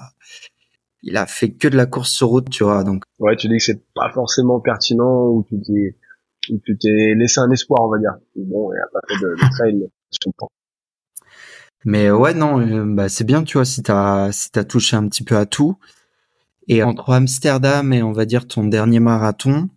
[1.02, 2.84] il a fait que de la course sur route, tu vois.
[2.84, 3.02] Donc.
[3.18, 5.96] Ouais, tu dis que c'est pas forcément pertinent ou tu t'es,
[6.42, 8.14] tu t'es laissé un espoir, on va dire.
[8.36, 10.48] Bon, il a pas fait de, de trail, je comprends.
[11.84, 15.08] Mais ouais, non, euh, bah, c'est bien, tu vois, si t'as, si t'as touché un
[15.08, 15.78] petit peu à tout.
[16.68, 19.68] Et entre Amsterdam et on va dire ton dernier marathon,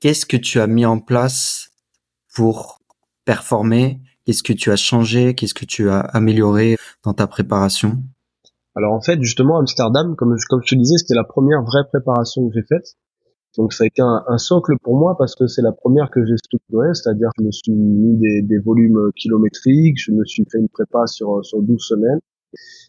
[0.00, 1.70] qu'est-ce que tu as mis en place
[2.34, 2.80] pour
[3.24, 4.00] performer?
[4.24, 5.34] Qu'est-ce que tu as changé?
[5.34, 8.02] Qu'est-ce que tu as amélioré dans ta préparation?
[8.74, 12.48] Alors en fait, justement, Amsterdam, comme, comme je te disais, c'était la première vraie préparation
[12.48, 12.96] que j'ai faite.
[13.56, 16.36] Donc ça a été un, socle pour moi parce que c'est la première que j'ai
[16.36, 20.68] structurée, c'est-à-dire que je me suis mis des, volumes kilométriques, je me suis fait une
[20.68, 22.20] prépa sur, sur 12 semaines,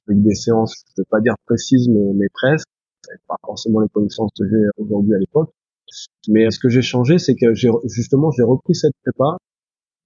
[0.07, 2.67] avec des séances, je ne vais pas dire précises, mais, mais presque,
[3.27, 5.49] pas forcément les connaissances que j'ai aujourd'hui à l'époque.
[6.27, 9.37] Mais ce que j'ai changé, c'est que j'ai justement j'ai repris cette prépa.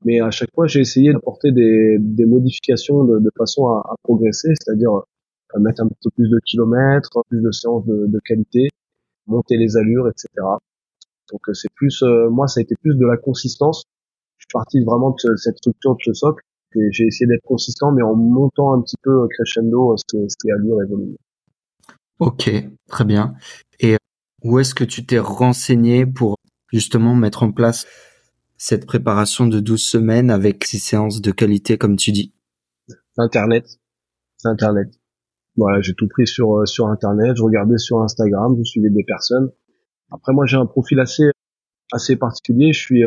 [0.05, 3.95] Mais à chaque fois, j'ai essayé d'apporter des, des modifications de, de façon à, à
[4.03, 4.91] progresser, c'est-à-dire
[5.53, 8.69] à mettre un peu plus de kilomètres, plus de séances de, de qualité,
[9.27, 10.27] monter les allures, etc.
[11.31, 13.83] Donc euh, c'est plus, euh, moi, ça a été plus de la consistance.
[14.37, 16.43] Je suis parti vraiment de cette structure de ce socle
[16.75, 20.29] et j'ai essayé d'être consistant, mais en montant un petit peu crescendo ce qui est,
[20.29, 21.15] ce qui est allure et volume.
[22.19, 22.51] Ok,
[22.87, 23.33] très bien.
[23.79, 23.97] Et
[24.43, 26.35] où est-ce que tu t'es renseigné pour
[26.71, 27.85] justement mettre en place
[28.57, 32.33] cette préparation de 12 semaines avec ces séances de qualité comme tu dis?
[33.17, 33.65] Internet.
[34.43, 35.00] Internet.
[35.57, 39.03] Voilà, j'ai tout pris sur euh, sur internet, je regardais sur Instagram, je suivais des
[39.03, 39.51] personnes.
[40.11, 41.29] Après moi j'ai un profil assez
[41.91, 43.03] assez particulier, je suis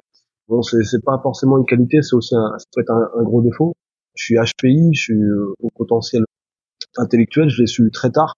[0.48, 3.74] bon c'est pas forcément une qualité, c'est aussi un ça peut être un, gros défaut.
[4.14, 6.24] Je suis HPI, je suis euh, au potentiel
[6.98, 8.35] intellectuel, je l'ai su très tard.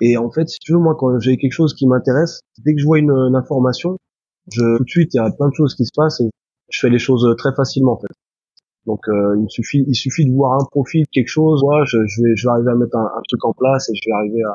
[0.00, 2.80] Et en fait, si tu veux moi quand j'ai quelque chose qui m'intéresse, dès que
[2.80, 3.98] je vois une, une information,
[4.50, 6.30] je, tout de suite, il y a plein de choses qui se passent et
[6.70, 8.08] je fais les choses très facilement en fait.
[8.86, 12.22] Donc euh, il suffit, il suffit de voir un profil, quelque chose, moi, je, je,
[12.22, 14.54] vais, je vais arriver à mettre un, truc en place et je vais arriver à,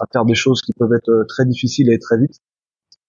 [0.00, 2.38] à, faire des choses qui peuvent être très difficiles et très vite.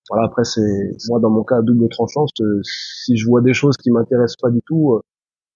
[0.10, 2.26] Voilà, après c'est moi dans mon cas double tranchant.
[2.64, 5.02] Si je vois des choses qui m'intéressent pas du tout, euh,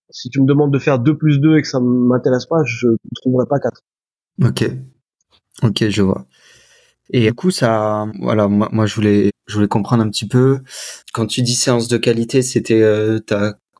[0.10, 2.88] si tu me demandes de faire 2 plus 2 et que ça m'intéresse pas, je
[2.88, 3.82] ne trouverai pas 4.
[4.44, 4.72] Ok,
[5.64, 6.26] ok, je vois.
[7.10, 10.60] Et du coup, ça, voilà, moi, moi, je voulais, je voulais comprendre un petit peu.
[11.14, 13.20] Quand tu dis séance de qualité, c'était, euh,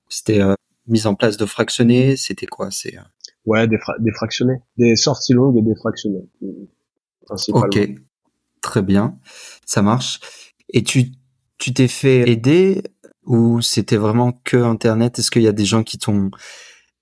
[0.10, 0.56] c'était euh,
[0.88, 2.98] mise en place de fractionner, c'était quoi C'est.
[2.98, 3.02] Euh
[3.46, 6.28] Ouais, des, des fractionnés, des sorties longues et des fractionnés.
[7.50, 7.80] Ok,
[8.62, 9.20] très bien,
[9.66, 10.20] ça marche.
[10.70, 11.12] Et tu
[11.58, 12.82] tu t'es fait aider
[13.26, 15.20] ou c'était vraiment que Internet?
[15.20, 16.32] Est-ce qu'il y a des gens qui t'ont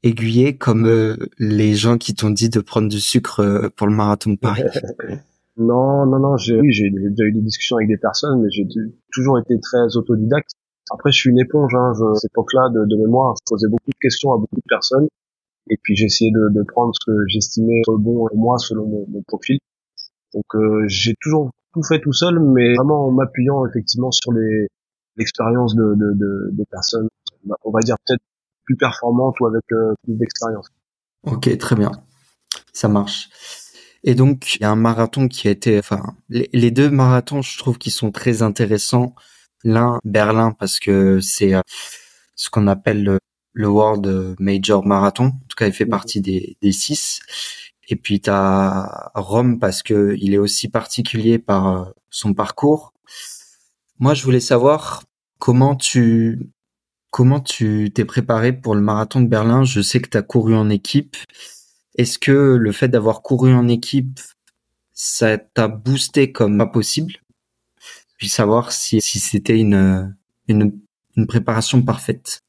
[0.03, 3.95] aiguillé comme euh, les gens qui t'ont dit de prendre du sucre euh, pour le
[3.95, 4.63] marathon de Paris?
[5.55, 6.35] Non, non, non.
[6.35, 8.65] J'ai, oui, j'ai déjà eu des discussions avec des personnes, mais j'ai
[9.11, 10.49] toujours été très autodidacte.
[10.91, 11.73] Après, je suis une éponge.
[11.75, 14.55] Hein, je, à cette époque-là, de, de, mémoire, je posais beaucoup de questions à beaucoup
[14.55, 15.07] de personnes,
[15.69, 19.57] et puis essayé de, de, prendre ce que j'estimais bon moi selon mon, mon profil.
[20.33, 24.67] Donc, euh, j'ai toujours tout fait tout seul, mais vraiment en m'appuyant effectivement sur les
[25.15, 27.07] l'expérience de, de, de, de, personnes,
[27.63, 28.23] on va dire peut-être
[28.65, 30.67] plus performantes ou avec euh, plus d'expérience.
[31.23, 31.91] Ok, très bien,
[32.73, 33.29] ça marche.
[34.03, 37.57] Et donc, il y a un marathon qui a été, enfin, les, deux marathons, je
[37.57, 39.15] trouve qu'ils sont très intéressants.
[39.63, 41.61] L'un, Berlin, parce que c'est euh,
[42.35, 43.19] ce qu'on appelle le,
[43.53, 45.25] le, World Major Marathon.
[45.25, 45.91] En tout cas, il fait mhm.
[45.91, 47.21] partie des, des six.
[47.87, 52.93] Et puis, tu as Rome, parce que il est aussi particulier par euh, son parcours.
[53.99, 55.03] Moi, je voulais savoir
[55.39, 56.49] comment tu
[57.11, 59.63] comment tu t'es préparé pour le marathon de Berlin.
[59.63, 61.15] Je sais que tu as couru en équipe.
[61.95, 64.19] Est-ce que le fait d'avoir couru en équipe,
[64.93, 67.13] ça t'a boosté comme pas possible?
[68.23, 70.15] Puis savoir si, si c'était une,
[70.47, 70.71] une,
[71.17, 72.39] une préparation parfaite.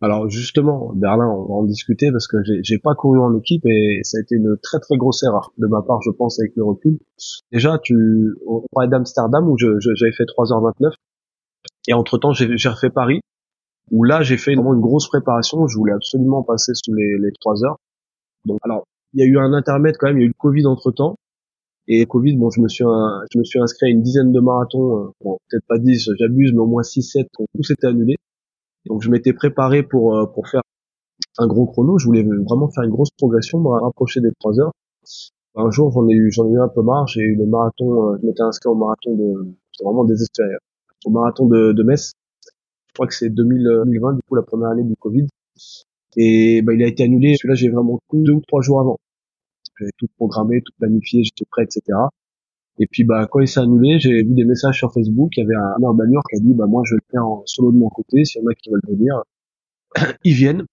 [0.00, 4.00] Alors justement, Berlin, on va en discuter parce que j'ai pas couru en équipe et
[4.02, 6.64] ça a été une très très grosse erreur de ma part, je pense, avec le
[6.64, 6.98] recul.
[7.52, 7.94] Déjà, tu,
[8.48, 10.94] on parlait d'Amsterdam où j'avais fait 3h29
[11.86, 13.20] et entre temps j'ai refait Paris
[13.92, 15.68] où là j'ai fait vraiment une grosse préparation.
[15.68, 17.76] Je voulais absolument passer sous les, les 3 heures
[18.46, 20.34] donc, alors, il y a eu un intermède quand même, il y a eu le
[20.38, 21.16] Covid entre temps.
[21.86, 25.04] Et Covid, bon, je me suis, je me suis inscrit à une dizaine de marathons,
[25.04, 28.16] euh, bon, peut-être pas 10, j'abuse, mais au moins 6, 7, tout s'était annulé.
[28.86, 30.62] Donc, je m'étais préparé pour, euh, pour faire
[31.38, 31.98] un gros chrono.
[31.98, 34.72] Je voulais vraiment faire une grosse progression, me rapprocher des 3 heures.
[35.56, 37.06] Un jour, j'en ai eu, j'en ai eu un peu marre.
[37.06, 40.54] J'ai eu le marathon, euh, je m'étais inscrit au marathon de, j'étais vraiment désespéré.
[41.04, 42.12] Au marathon de, de Metz.
[42.88, 45.26] Je crois que c'est 2020, du coup, la première année du Covid.
[46.16, 47.34] Et bah, il a été annulé.
[47.36, 48.98] Celui-là, j'ai vraiment deux ou trois jours avant.
[49.78, 51.82] J'avais tout programmé, tout planifié, j'étais prêt, etc.
[52.78, 55.30] Et puis bah quand il s'est annulé, j'ai vu des messages sur Facebook.
[55.36, 57.42] Il y avait un urbanur qui a dit bah moi je vais le faire en
[57.46, 58.24] solo de mon côté.
[58.24, 59.22] S'il y en a qui veulent venir,
[60.24, 60.64] ils viennent.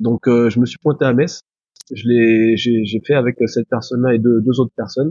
[0.00, 1.40] Donc euh, je me suis pointé à Metz.
[1.94, 5.10] Je l'ai, j'ai, fait avec cette personne-là et deux, deux autres personnes.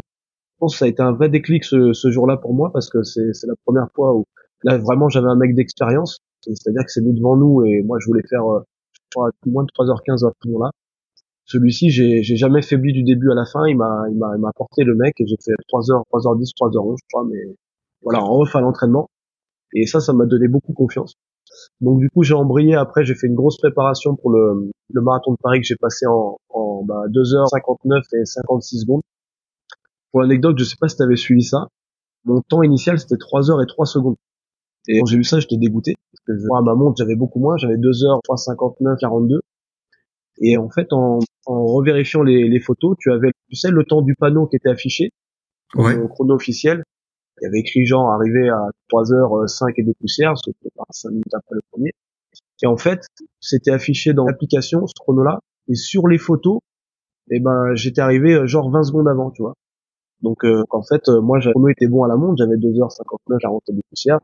[0.56, 2.90] Je pense que ça a été un vrai déclic ce, ce jour-là pour moi parce
[2.90, 4.26] que c'est, c'est la première fois où
[4.64, 6.20] là vraiment j'avais un mec d'expérience.
[6.42, 10.28] C'est-à-dire que c'est lui devant nous et moi je voulais faire euh, moins de 3h15
[10.28, 10.72] à ce moment-là.
[11.46, 13.68] Celui-ci, j'ai, j'ai jamais faibli du début à la fin.
[13.68, 16.96] Il m'a, il m'a, il m'a porté le mec et j'ai fait 3h, 3h10, 3h11,
[16.98, 17.56] je crois, mais
[18.02, 19.10] voilà, en off à l'entraînement.
[19.74, 21.14] Et ça, ça m'a donné beaucoup confiance.
[21.82, 22.76] Donc du coup, j'ai embrayé.
[22.76, 26.08] Après, j'ai fait une grosse préparation pour le, le marathon de Paris que j'ai passé
[26.08, 29.02] en, en bah, 2h59 et 56 secondes.
[30.12, 31.68] Pour l'anecdote, je sais pas si tu avais suivi ça.
[32.24, 34.16] Mon temps initial, c'était 3 h et 3 secondes.
[34.88, 35.94] Et quand j'ai vu ça, j'étais dégoûté.
[36.12, 37.58] Parce que je, à ma montre, j'avais beaucoup moins.
[37.58, 39.40] J'avais 2 heures, 3,59, 42.
[40.42, 44.02] Et en fait, en, en revérifiant les, les, photos, tu avais, tu sais, le temps
[44.02, 45.12] du panneau qui était affiché.
[45.76, 45.96] Ouais.
[45.98, 46.84] Au chrono officiel.
[47.42, 50.86] Il y avait écrit genre arrivé à 3 heures 5 et des poussières, c'était pas
[50.90, 51.92] 5 minutes après le premier.
[52.64, 53.06] Et en fait,
[53.42, 55.40] c'était affiché dans l'application, ce chrono-là.
[55.68, 56.60] Et sur les photos,
[57.32, 59.56] eh ben, j'étais arrivé euh, genre 20 secondes avant, tu vois.
[60.22, 63.38] Donc, euh, en fait, euh, moi, le chrono était bon à la montre, j'avais 2h59,
[63.42, 64.20] j'ai remonté des poussières.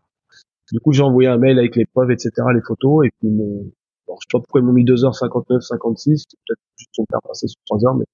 [0.72, 3.72] Du coup, j'ai envoyé un mail avec les preuves, etc., les photos, et puis mon,
[4.12, 7.48] bon, je sais pas pourquoi ils m'ont mis 2h59, 56, peut-être juste pour faire passer
[7.48, 8.06] sur 3 heures, mais,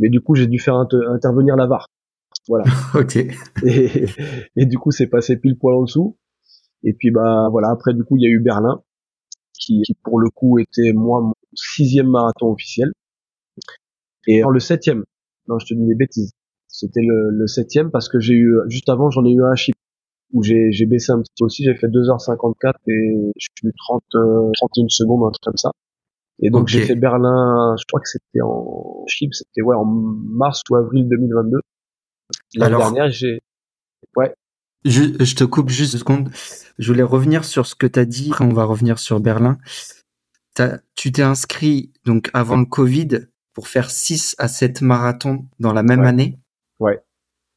[0.00, 1.88] mais du coup, j'ai dû faire intervenir la VAR.
[2.48, 2.64] Voilà.
[2.94, 3.16] ok.
[3.64, 4.06] Et,
[4.56, 6.16] et du coup, c'est passé pile poil en dessous.
[6.84, 8.82] Et puis, bah, voilà, après, du coup, il y a eu Berlin,
[9.54, 12.92] qui, qui pour le coup était, moi, mon sixième marathon officiel.
[14.28, 15.04] Et le septième.
[15.48, 16.32] Non, je te dis des bêtises.
[16.68, 19.56] C'était le, le septième parce que j'ai eu, juste avant, j'en ai eu un à
[20.32, 24.02] où j'ai, j'ai baissé un petit peu aussi, j'ai fait 2h54 et je suis 30,
[24.54, 25.70] 31 secondes, un truc comme ça.
[26.40, 30.62] Et donc j'ai fait Berlin, je crois que c'était en chip, c'était ouais en mars
[30.70, 31.58] ou avril 2022.
[32.56, 33.40] L'année dernière, j'ai
[34.16, 34.34] ouais.
[34.84, 36.30] Je, je, te coupe juste une seconde.
[36.78, 38.30] Je voulais revenir sur ce que tu as dit.
[38.32, 39.58] Après, on va revenir sur Berlin.
[40.94, 45.82] tu t'es inscrit donc avant le Covid pour faire 6 à 7 marathons dans la
[45.82, 46.38] même année?
[46.78, 47.02] Ouais.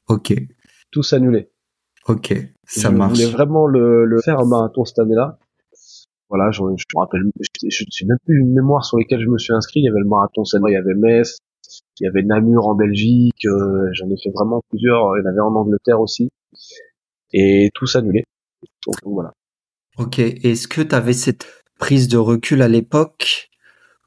[0.07, 0.33] Ok.
[0.91, 1.51] Tous annulés.
[2.07, 2.33] Ok,
[2.69, 3.17] ça marche.
[3.17, 5.37] Je voulais vraiment le, le faire un marathon cette année-là.
[6.29, 9.29] Voilà, je, je me rappelle, je, je sais même plus une mémoire sur lesquelles je
[9.29, 9.79] me suis inscrit.
[9.79, 11.37] Il y avait le marathon cette il y avait Metz,
[11.99, 15.17] il y avait Namur en Belgique, euh, j'en ai fait vraiment plusieurs.
[15.17, 16.29] Il y en avait en Angleterre aussi.
[17.33, 18.25] Et tout s'annulait.
[18.85, 19.33] Donc, voilà.
[19.97, 21.47] Ok, est-ce que tu avais cette
[21.79, 23.49] prise de recul à l'époque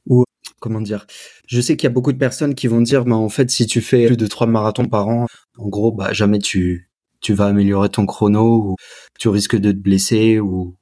[0.07, 0.25] où
[0.61, 1.07] comment dire?
[1.49, 3.67] Je sais qu'il y a beaucoup de personnes qui vont dire, bah en fait, si
[3.67, 5.27] tu fais plus de trois marathons par an,
[5.59, 6.89] en gros, bah jamais tu
[7.23, 8.77] tu vas améliorer ton chrono ou
[9.19, 10.77] tu risques de te blesser ou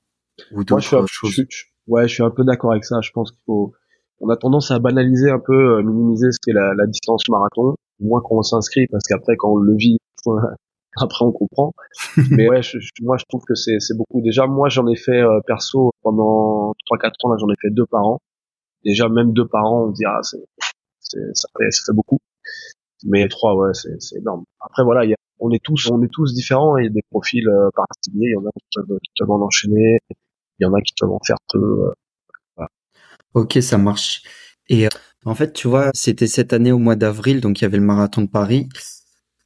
[0.53, 1.45] ou d'autres choses?
[1.87, 3.01] ouais, je suis un peu d'accord avec ça.
[3.03, 3.73] Je pense qu'il faut
[4.21, 7.75] on a tendance à banaliser un peu, euh, minimiser ce qu'est la, la distance marathon,
[8.01, 9.97] moins qu'on s'inscrit, parce qu'après quand on le vit,
[10.97, 11.73] après on comprend.
[12.31, 12.61] Mais ouais,
[13.01, 14.21] moi je trouve que c'est beaucoup.
[14.21, 17.87] Déjà, moi j'en ai fait euh, perso pendant 3-4 ans, là j'en ai fait deux
[17.87, 18.19] par an.
[18.85, 20.39] Déjà même deux par an, on dira ah, c'est
[21.35, 22.19] ça fait ça fait beaucoup.
[23.05, 24.45] Mais trois, ouais, c'est énorme.
[24.61, 26.77] Après voilà, y a, on est tous on est tous différents.
[26.79, 28.29] Il y a des profils euh, particuliers.
[28.29, 29.99] Il y en a qui peuvent, qui peuvent en enchaîner.
[30.59, 31.93] Il y en a qui peuvent en faire peu.
[33.35, 34.23] Ok, ça marche.
[34.69, 34.89] Et euh,
[35.25, 37.85] en fait, tu vois, c'était cette année au mois d'avril, donc il y avait le
[37.85, 38.69] marathon de Paris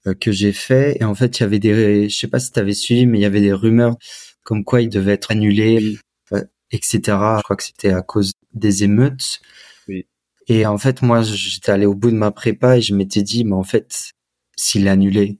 [0.07, 0.97] euh, que j'ai fait.
[1.01, 3.19] Et en fait, il y avait des, je sais pas si tu avais suivi, mais
[3.19, 3.97] il y avait des rumeurs
[4.43, 5.99] comme quoi il devait être annulé,
[6.33, 7.01] euh, etc.
[7.39, 9.41] Je crois que c'était à cause des émeutes.
[9.89, 10.07] Oui.
[10.49, 13.45] Et en fait, moi, j'étais allé au bout de ma prépa et je m'étais dit,
[13.45, 14.13] mais en fait,
[14.57, 15.39] s'il est annulé,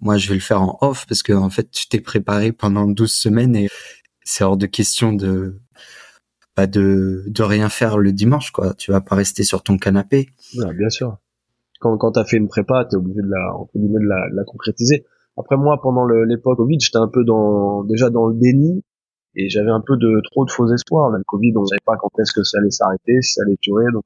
[0.00, 2.86] moi, je vais le faire en off parce que en fait, tu t'es préparé pendant
[2.86, 3.68] 12 semaines et
[4.24, 5.56] c'est hors de question de
[6.54, 8.74] pas de, de rien faire le dimanche, quoi.
[8.74, 10.28] Tu vas pas rester sur ton canapé.
[10.56, 11.16] Ouais, bien sûr.
[11.80, 15.06] Quand, quand t'as fait une prépa, t'es obligé de la, entre de la, la concrétiser.
[15.38, 18.82] Après moi, pendant l'époque Covid, j'étais un peu dans, déjà dans le déni
[19.36, 21.10] et j'avais un peu de trop de faux espoirs.
[21.10, 23.84] le Covid, on savait pas quand est-ce que ça allait s'arrêter, si ça allait durer.
[23.92, 24.04] Donc,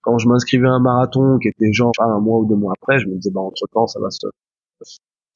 [0.00, 2.98] quand je m'inscrivais à un marathon qui était genre un mois ou deux mois après,
[2.98, 4.26] je me disais bah entre temps ça va se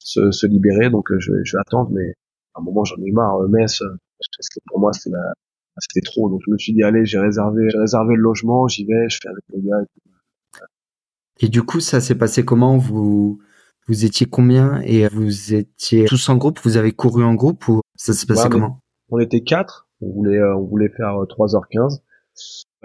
[0.05, 1.89] se, se libérer, donc je, je vais attendre.
[1.91, 2.13] Mais
[2.53, 3.39] à un moment j'en ai marre.
[3.49, 5.33] Metz, parce que pour moi c'était la,
[5.79, 6.29] c'était trop.
[6.29, 9.19] Donc je me suis dit allez, j'ai réservé, j'ai réservé le logement, j'y vais, je
[9.21, 9.77] fais avec les gars.
[11.41, 12.77] Et, du coup, ça s'est passé comment?
[12.77, 13.41] Vous
[13.87, 14.79] vous étiez combien?
[14.81, 16.59] Et vous étiez tous en groupe?
[16.63, 18.79] Vous avez couru en groupe ou ça s'est passé comment?
[19.09, 19.89] on, était quatre.
[19.99, 21.99] On voulait, euh, on voulait faire 3h15.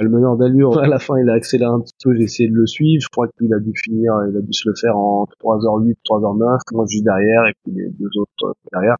[0.00, 2.14] Le meneur d'allure, à la fin, il a accéléré un petit peu.
[2.16, 3.02] J'ai essayé de le suivre.
[3.02, 6.58] Je crois qu'il a dû finir, il a dû se le faire en 3h08, 3h09.
[6.72, 8.96] Moi, juste derrière et puis les deux autres euh, derrière.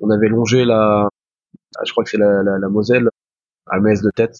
[0.00, 1.08] On avait longé la,
[1.76, 3.08] ah, je crois que c'est la, la, la Moselle
[3.66, 4.38] à Metz de tête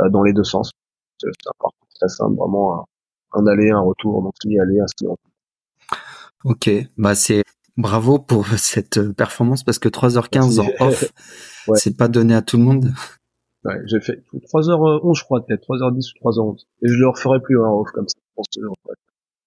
[0.00, 0.70] euh, dans les deux sens.
[1.18, 2.86] C'est un parcours très simple, vraiment
[3.32, 5.06] un, aller, un retour, donc y aller, ainsi
[6.44, 7.42] Ok, bah c'est
[7.76, 11.12] bravo pour cette performance parce que 3h15 en off,
[11.74, 12.92] c'est pas donné à tout le monde.
[13.64, 16.64] Ouais, j'ai fait 3h11 je crois peut-être, 3h10 ou 3h11.
[16.82, 18.18] Et je le referai plus en off comme ça.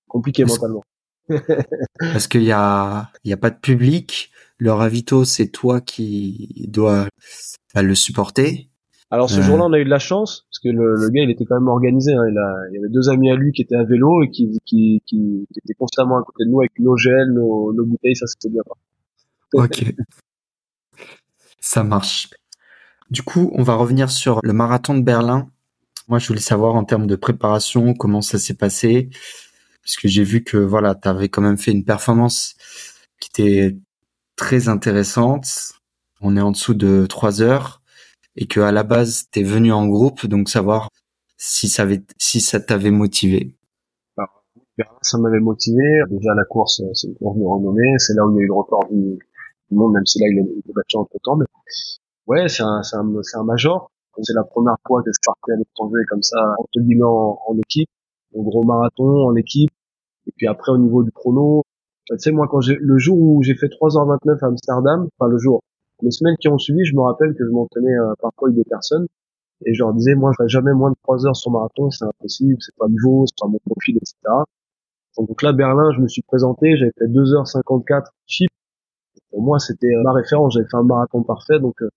[0.08, 0.84] Compliqué mentalement.
[2.00, 4.32] parce qu'il y a, y a pas de public?
[4.58, 7.08] Le ravito, c'est toi qui dois
[7.74, 8.70] bah, le supporter?
[9.12, 11.30] Alors ce jour-là, on a eu de la chance parce que le, le, gars, il
[11.30, 12.14] était quand même organisé.
[12.14, 12.24] Hein.
[12.30, 14.60] Il, a, il y avait deux amis à lui qui étaient à vélo et qui,
[14.66, 18.16] qui, qui, étaient constamment à côté de nous avec nos gels, nos, nos bouteilles.
[18.16, 18.62] Ça, c'était bien.
[19.54, 19.94] Ok,
[21.60, 22.30] ça marche.
[23.12, 25.50] Du coup, on va revenir sur le marathon de Berlin.
[26.08, 29.10] Moi, je voulais savoir en termes de préparation comment ça s'est passé,
[29.82, 32.56] puisque j'ai vu que voilà, tu avais quand même fait une performance
[33.20, 33.78] qui était
[34.36, 35.74] très intéressante.
[36.22, 37.82] On est en dessous de trois heures
[38.36, 40.90] et que à la base t'es venu en groupe, donc savoir
[41.38, 43.56] si ça avait, si ça t'avait motivé.
[44.18, 44.28] Bah,
[45.02, 46.02] ça m'avait motivé.
[46.10, 48.48] Déjà la course, c'est une course de renommée, c'est là où il y a eu
[48.48, 49.20] le record du,
[49.72, 51.38] monde, même si là il est battu entre temps.
[52.28, 53.92] Ouais, c'est un, c'est un, un major.
[54.22, 57.58] C'est la première fois que je partais à l'étranger comme ça, entre guillemets en, en
[57.58, 57.90] équipe,
[58.38, 59.72] en gros marathon en équipe.
[60.28, 61.64] Et puis après au niveau du chrono,
[62.08, 65.38] tu sais moi quand j'ai le jour où j'ai fait 3h29 à Amsterdam, enfin le
[65.38, 65.62] jour,
[66.02, 68.64] les semaines qui ont suivi, je me rappelle que je m'entraînais euh, parfois avec des
[68.64, 69.08] personnes
[69.66, 72.06] et je leur disais, moi, je ferai jamais moins de 3 heures sur marathon, c'est
[72.06, 74.16] impossible, c'est pas niveau, c'est pas mon profil, etc.
[75.18, 78.50] Donc là, Berlin, je me suis présenté, j'avais fait 2h54 chip.
[79.30, 81.90] Pour moi, c'était ma référence, j'avais fait un marathon parfait, donc euh,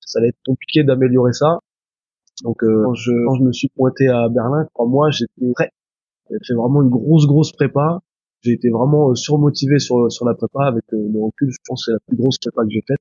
[0.00, 1.60] ça allait être compliqué d'améliorer ça.
[2.42, 5.70] Donc euh, quand, je, quand je me suis pointé à Berlin, pour moi, j'étais prêt.
[6.30, 8.00] J'ai fait vraiment une grosse, grosse prépa.
[8.42, 11.50] J'ai été vraiment surmotivé sur, sur la prépa avec le recul.
[11.50, 13.00] Je pense que c'est la plus grosse prépa que j'ai faite.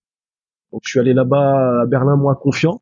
[0.72, 2.82] Donc je suis allé là-bas à Berlin moi confiant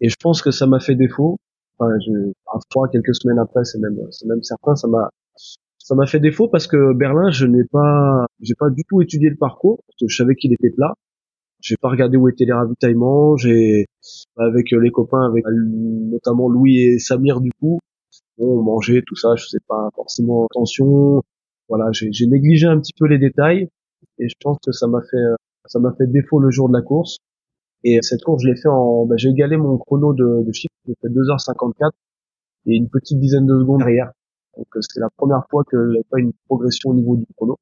[0.00, 1.38] et je pense que ça m'a fait défaut.
[1.78, 2.32] Enfin, je,
[2.72, 5.10] fois quelques semaines après, c'est même c'est même certain, ça m'a
[5.78, 9.30] ça m'a fait défaut parce que Berlin, je n'ai pas j'ai pas du tout étudié
[9.30, 10.94] le parcours parce que je savais qu'il était plat.
[11.62, 13.36] J'ai pas regardé où étaient les ravitaillements.
[13.36, 13.86] J'ai
[14.36, 17.78] avec les copains, avec notamment Louis et Samir du coup,
[18.38, 19.36] on mangeait tout ça.
[19.36, 21.22] Je sais pas forcément attention.
[21.68, 23.68] Voilà, j'ai négligé un petit peu les détails
[24.18, 25.24] et je pense que ça m'a fait
[25.66, 27.18] ça m'a fait défaut le jour de la course.
[27.84, 30.74] Et cette course, je l'ai fait en, bah, j'ai égalé mon chrono de, de chiffre,
[30.86, 31.90] j'ai fait 2h54
[32.66, 34.12] et une petite dizaine de secondes derrière.
[34.56, 37.56] Donc euh, c'est la première fois que j'avais pas une progression au niveau du chrono.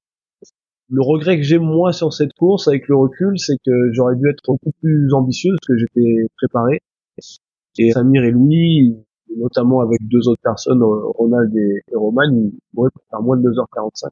[0.90, 4.28] Le regret que j'ai moi sur cette course avec le recul, c'est que j'aurais dû
[4.28, 6.80] être beaucoup plus ambitieux parce que j'étais préparé.
[7.78, 8.96] Et Samir et Louis,
[9.36, 14.08] notamment avec deux autres personnes, Ronald et, Roman, ils pourraient faire moins de 2h45.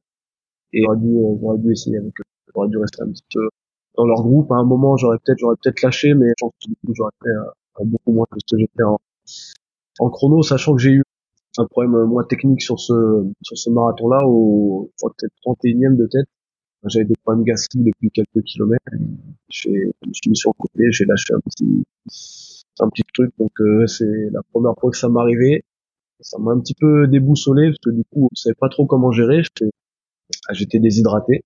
[0.73, 2.25] Et j'aurais dû, j'aurais dû essayer avec eux.
[2.55, 3.49] J'aurais dû rester un petit peu
[3.97, 4.53] dans leur groupe.
[4.53, 8.13] À un moment, j'aurais peut-être, j'aurais peut-être lâché, mais je pense que j'aurais fait beaucoup
[8.13, 8.85] moins que ce que j'ai fait
[9.99, 11.03] en, chrono, sachant que j'ai eu
[11.59, 12.93] un problème euh, moins technique sur ce
[13.43, 16.29] sur ce marathon là au peut-être 31e de tête
[16.87, 18.83] j'avais des problèmes gastriques depuis quelques kilomètres.
[19.51, 19.69] Je
[20.13, 21.85] suis mis sur le côté j'ai lâché un petit
[22.81, 23.33] un petit truc.
[23.39, 25.65] Donc euh, c'est la première fois que ça m'arrivait
[26.21, 29.11] ça m'a un petit peu déboussolé parce que du coup je savais pas trop comment
[29.11, 29.43] gérer.
[30.53, 31.45] J'étais déshydraté.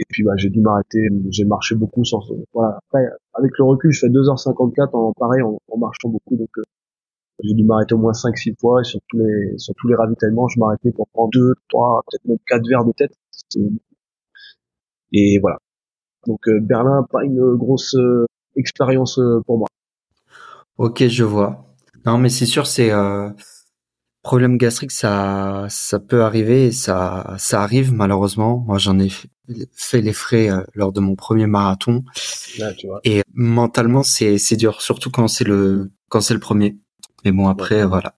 [0.00, 1.08] Et puis bah j'ai dû m'arrêter.
[1.30, 2.20] J'ai marché beaucoup sans
[2.52, 2.78] voilà.
[2.88, 6.36] Après avec le recul je fais 2h54 en pareil en, en marchant beaucoup.
[6.36, 6.62] Donc euh,
[7.42, 8.80] j'ai dû m'arrêter au moins 5-6 fois.
[8.80, 12.24] Et sur tous les sur tous les ravitaillements, je m'arrêtais pour prendre deux, trois, peut-être
[12.26, 13.12] même quatre verres de tête.
[15.12, 15.58] Et voilà.
[16.26, 19.68] Donc euh, Berlin, pas une grosse euh, expérience euh, pour moi.
[20.76, 21.74] Ok, je vois.
[22.06, 22.92] Non, mais c'est sûr, c'est
[24.22, 28.58] problème gastrique, ça ça peut arriver et ça ça arrive malheureusement.
[28.66, 29.10] Moi, j'en ai
[29.72, 32.04] fait les frais lors de mon premier marathon.
[32.76, 33.00] tu vois.
[33.04, 36.78] Et mentalement, c'est c'est dur, surtout quand c'est le quand c'est le premier.
[37.24, 38.14] Mais bon, après, voilà.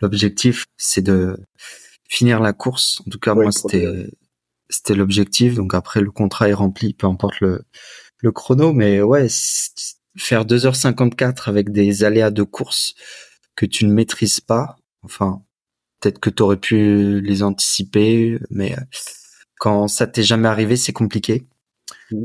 [0.00, 1.36] L'objectif, c'est de
[2.08, 3.02] finir la course.
[3.06, 3.86] En tout cas, moi, c'était,
[4.70, 5.54] c'était l'objectif.
[5.54, 7.64] Donc après, le contrat est rempli, peu importe le,
[8.18, 8.72] le chrono.
[8.72, 9.26] Mais ouais,
[10.16, 12.94] faire 2h54 avec des aléas de course
[13.56, 14.76] que tu ne maîtrises pas.
[15.02, 15.42] Enfin,
[16.00, 18.76] peut-être que tu aurais pu les anticiper, mais
[19.58, 21.46] quand ça t'est jamais arrivé, c'est compliqué.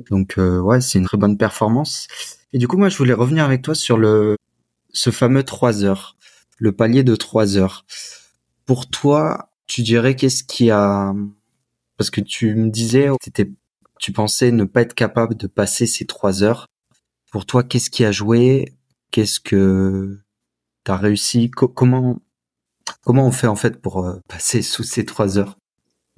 [0.09, 2.07] Donc euh, ouais, c'est une très bonne performance.
[2.53, 4.37] Et du coup, moi, je voulais revenir avec toi sur le
[4.93, 6.15] ce fameux 3 heures,
[6.57, 7.85] le palier de 3 heures.
[8.65, 11.13] Pour toi, tu dirais qu'est-ce qui a
[11.97, 13.51] parce que tu me disais étais,
[13.99, 16.67] tu pensais ne pas être capable de passer ces 3 heures.
[17.31, 18.73] Pour toi, qu'est-ce qui a joué?
[19.11, 20.19] Qu'est-ce que
[20.83, 22.17] tu as réussi Comment
[23.03, 25.57] comment on fait en fait pour euh, passer sous ces 3 heures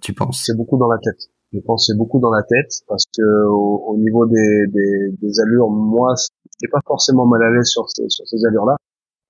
[0.02, 0.44] Tu penses?
[0.46, 1.30] C'est beaucoup dans la tête.
[1.54, 5.70] Je pense c'est beaucoup dans la tête parce que au, niveau des, des, des allures,
[5.70, 6.14] moi,
[6.44, 8.76] j'étais pas forcément mal à l'aise sur ces, sur ces allures-là.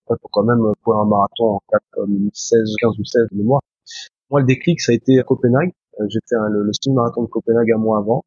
[0.09, 1.81] Il faut quand même courir un marathon en 4,
[2.33, 3.59] 16, 15 ou 16 de mois.
[4.29, 5.71] Moi, le déclic, ça a été à Copenhague.
[5.99, 8.23] Euh, j'ai fait le, le marathon de Copenhague un mois avant.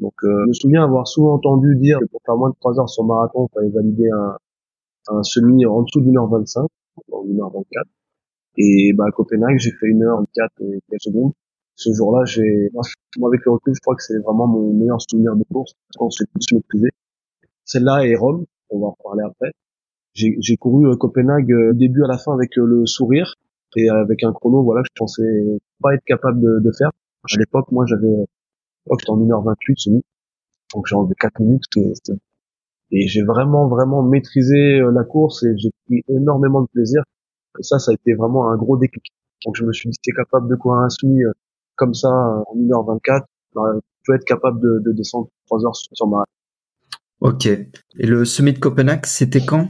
[0.00, 2.80] Donc, euh, je me souviens avoir souvent entendu dire que pour faire moins de 3
[2.80, 4.36] heures sur marathon, il fallait valider un,
[5.08, 6.66] un semi en dessous d'une heure 25,
[7.12, 7.86] en une heure 24.
[8.58, 11.32] Et bah, à Copenhague, j'ai fait une heure 4 et quelques secondes.
[11.76, 12.82] Ce jour-là, j'ai, moi,
[13.28, 15.72] avec le recul, je crois que c'est vraiment mon meilleur souvenir de course.
[15.98, 16.88] On s'est tous maîtrisé.
[17.64, 19.52] Celle-là et Rome, on va en parler après.
[20.14, 23.34] J'ai couru euh, Copenhague euh, début à la fin avec le sourire
[23.76, 25.22] et avec un chrono, voilà, je pensais
[25.82, 26.90] pas être capable de, de faire.
[27.24, 28.26] À l'époque, moi, j'avais,
[28.86, 30.02] oh, j'étais en 1h28 semi.
[30.74, 31.64] Donc j'ai enlevé 4 minutes.
[32.92, 37.02] Et j'ai vraiment, vraiment maîtrisé la course et j'ai pris énormément de plaisir.
[37.58, 39.12] Et ça, ça a été vraiment un gros déclic.
[39.44, 41.20] Donc je me suis dit, si capable de courir un semi
[41.76, 46.06] comme ça en 1h24, bah, tu peux être capable de, de descendre 3 heures sur
[46.06, 46.24] ma
[47.20, 47.46] Ok.
[47.46, 49.68] Et le Summit de Copenhague, c'était quand?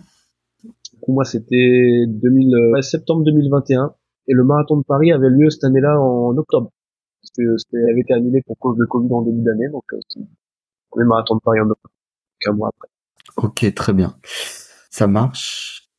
[1.00, 3.92] Pour moi, c'était 2000, euh, septembre 2021.
[4.30, 6.70] Et le marathon de Paris avait lieu cette année-là en octobre.
[7.20, 9.68] C'était, c'était avait été annulé pour cause de Covid en début d'année.
[9.72, 9.98] Donc, euh,
[10.94, 11.92] le marathon de Paris en octobre,
[12.38, 12.88] qu'un mois après.
[13.36, 14.16] Ok, très bien.
[14.88, 15.90] Ça marche.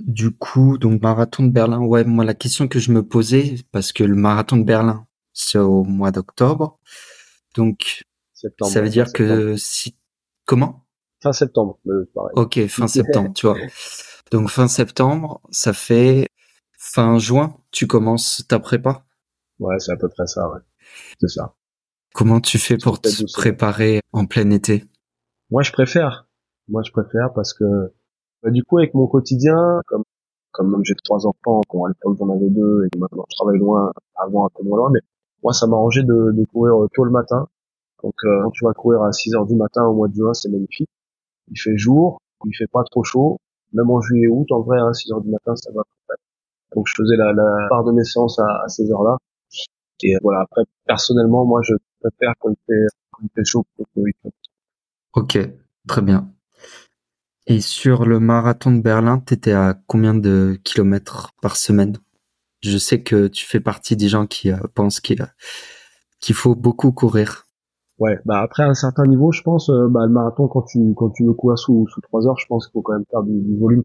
[0.00, 1.78] Du coup, donc marathon de Berlin.
[1.78, 5.58] Ouais, moi la question que je me posais, parce que le marathon de Berlin, c'est
[5.58, 6.80] au mois d'octobre.
[7.54, 8.02] Donc,
[8.34, 9.96] ça veut dire que si
[10.44, 10.86] comment?
[11.22, 11.78] Fin septembre.
[12.34, 13.56] Ok, fin septembre, tu vois.
[14.32, 16.28] Donc fin septembre, ça fait
[16.96, 19.04] fin juin, tu commences ta prépa?
[19.60, 20.60] Ouais, c'est à peu près ça, ouais.
[21.20, 21.54] C'est ça.
[22.14, 24.84] Comment tu fais pour te préparer en plein été?
[25.50, 26.26] Moi, je préfère.
[26.68, 27.92] Moi, je préfère parce que
[28.42, 30.04] bah, du coup, avec mon quotidien, comme
[30.52, 33.92] comme j'ai trois enfants, bon, à l'époque j'en avais deux et maintenant je travaille loin,
[34.14, 35.00] avant un peu moins loin, mais
[35.42, 37.46] moi ça m'arrangeait de, de courir tôt le matin.
[38.02, 40.32] Donc euh, quand tu vas courir à 6 heures du matin au mois de juin,
[40.32, 40.88] c'est magnifique
[41.48, 43.38] il fait jour, il fait pas trop chaud,
[43.72, 45.82] même en juillet août, en vrai, hein, 6 heures du matin, ça va.
[46.76, 49.16] Donc je faisais la, la part de mes séances à, ces heures-là.
[50.02, 53.66] Et voilà, après, personnellement, moi, je préfère quand il fait, quand il fait chaud
[55.14, 55.38] Ok,
[55.88, 56.30] très bien.
[57.46, 61.96] Et sur le marathon de Berlin, t'étais à combien de kilomètres par semaine?
[62.60, 65.24] Je sais que tu fais partie des gens qui euh, pensent qu'il
[66.20, 67.46] qu'il faut beaucoup courir.
[67.98, 70.92] Ouais, bah après à un certain niveau, je pense, euh, bah, le marathon quand tu
[70.96, 73.22] quand tu veux courir sous sous trois heures, je pense qu'il faut quand même faire
[73.22, 73.84] du, volume.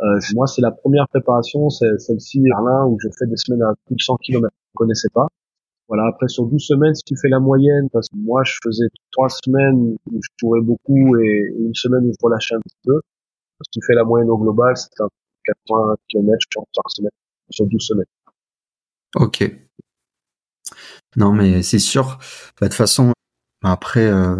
[0.00, 3.74] Euh, moi, c'est la première préparation, c'est celle-ci Berlin où je fais des semaines à
[3.86, 4.48] plus de 100 km.
[4.52, 5.26] Je connaissais pas.
[5.88, 8.86] Voilà, après sur 12 semaines, si tu fais la moyenne, parce que moi je faisais
[9.10, 13.00] trois semaines où je courais beaucoup et une semaine où je relâchais un petit peu.
[13.64, 14.90] Si tu fais la moyenne au global, c'est
[15.66, 16.38] 80 km
[16.74, 17.10] par semaine
[17.50, 18.04] sur 12 semaines.
[19.16, 19.50] Ok.
[21.16, 22.18] Non, mais c'est sûr.
[22.60, 23.12] Bah, de toute façon,
[23.62, 24.36] après, euh,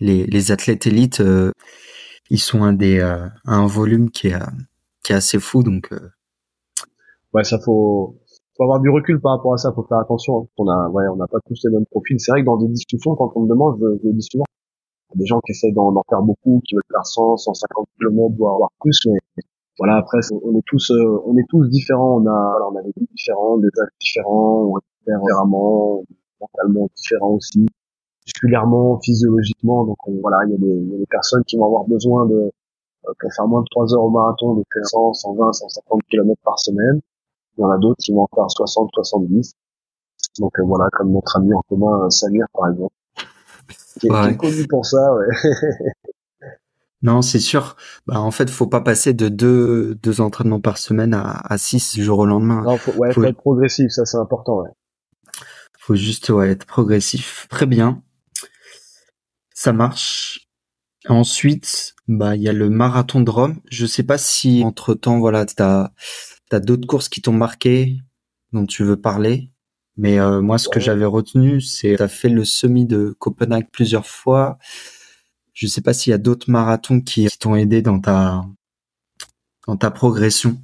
[0.00, 1.52] les, les athlètes élites, euh,
[2.30, 4.38] ils sont un des euh, un volume qui est
[5.06, 5.90] qui est assez fou, donc.
[7.32, 8.16] Ouais, ça faut
[8.56, 10.40] faut avoir du recul par rapport à ça, faut faire attention.
[10.40, 10.46] Hein.
[10.58, 12.18] On a, ouais, on n'a pas tous les mêmes profils.
[12.18, 15.18] C'est vrai que dans des discussions, quand on me demande, je, je il y a
[15.18, 18.98] des gens qui essayent d'en faire beaucoup, qui veulent faire 100, 150 km, voire, plus,
[19.06, 19.42] mais
[19.78, 22.20] voilà, après, on est tous, euh, on est tous différents.
[22.22, 26.02] On a, on a des différents, des âges différents, on récupère différemment,
[26.40, 27.66] mentalement différents aussi,
[28.26, 29.84] musculairement, physiologiquement.
[29.84, 32.26] Donc voilà, il y, a des, il y a des personnes qui vont avoir besoin
[32.26, 32.50] de, euh,
[33.18, 36.58] pour faire moins de 3 heures au marathon, de faire 100, 120, 150 km par
[36.58, 37.00] semaine.
[37.56, 39.54] Il y en a d'autres qui vont en faire 60, 70.
[40.38, 42.94] Donc euh, voilà, comme notre ami en commun Samir par exemple,
[44.00, 45.14] qui est, connu pour ça.
[45.14, 45.26] Ouais.
[47.02, 47.76] non, c'est sûr.
[48.06, 51.94] Bah, en fait, faut pas passer de deux, deux entraînements par semaine à, à six
[51.94, 52.62] du jour au lendemain.
[52.62, 53.24] Non, faut, ouais, faut...
[53.24, 54.62] être progressif, ça c'est important.
[54.62, 54.70] Ouais.
[55.78, 57.46] Faut juste ouais, être progressif.
[57.48, 58.02] Très bien.
[59.54, 60.45] Ça marche.
[61.08, 63.60] Ensuite, bah il y a le marathon de Rome.
[63.70, 65.90] Je sais pas si entre temps, voilà, t'as
[66.48, 67.96] T'as d'autres courses qui t'ont marqué,
[68.52, 69.50] dont tu veux parler.
[69.96, 74.06] Mais euh, moi, ce que j'avais retenu, c'est t'as fait le semi de Copenhague plusieurs
[74.06, 74.58] fois.
[75.54, 78.44] Je sais pas s'il y a d'autres marathons qui, t'ont aidé dans ta
[79.66, 80.56] dans ta progression.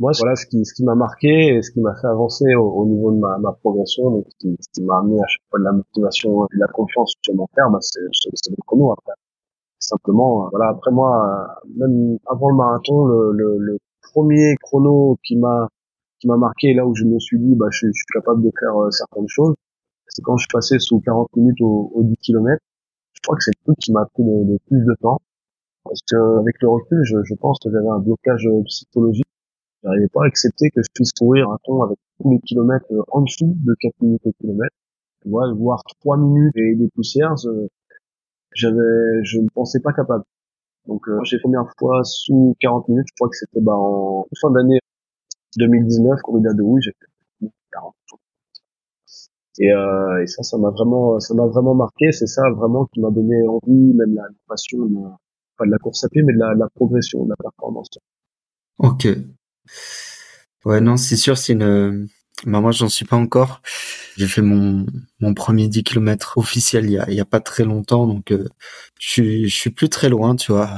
[0.00, 2.84] Moi, voilà ce qui ce qui m'a marqué et ce qui m'a fait avancer au,
[2.86, 5.72] niveau de ma, ma progression, donc ce qui, m'a amené à chaque fois de la
[5.72, 9.12] motivation et de la confiance supplémentaire, bah, c'est c'est le chrono après.
[9.86, 10.70] Simplement, voilà.
[10.70, 15.68] Après moi, même avant le marathon, le, le, le premier chrono qui m'a
[16.20, 18.74] qui m'a marqué là où je me suis dit bah je, suis capable de faire
[18.80, 19.54] euh, certaines choses
[20.08, 22.58] c'est quand je passais sous 40 minutes au, au 10 km
[23.12, 25.20] je crois que c'est le truc qui m'a pris le, plus de temps.
[25.84, 29.26] Parce que avec le recul je, je pense que j'avais un blocage euh, psychologique.
[29.82, 33.02] J'arrivais pas à accepter que je puisse courir un ton avec tous les kilomètres euh,
[33.08, 34.74] en dessous de 4 minutes au kilomètre.
[35.22, 37.34] Tu vois voir 3 minutes et des poussières
[38.54, 40.24] j'avais je ne pensais pas capable
[40.86, 44.26] donc euh, j'ai fait première fois sous 40 minutes, je crois que c'était bah, en
[44.40, 44.78] fin d'année
[45.56, 47.94] 2019, corrida de oui, j'ai fait 40.
[49.60, 52.10] Et, euh, et ça, ça m'a vraiment, ça m'a vraiment marqué.
[52.12, 54.96] C'est ça vraiment qui m'a donné envie, même la, passion, de,
[55.56, 57.88] pas de la course à pied, mais de la, la progression, de la performance.
[58.78, 59.06] Ok.
[60.64, 62.08] Ouais, non, c'est sûr, c'est une,
[62.46, 63.62] bah moi, j'en suis pas encore.
[64.16, 64.86] J'ai fait mon,
[65.20, 68.32] mon premier 10 km officiel il y a, il y a pas très longtemps, donc
[68.32, 68.48] euh,
[68.98, 70.68] je, suis, je suis plus très loin, tu vois,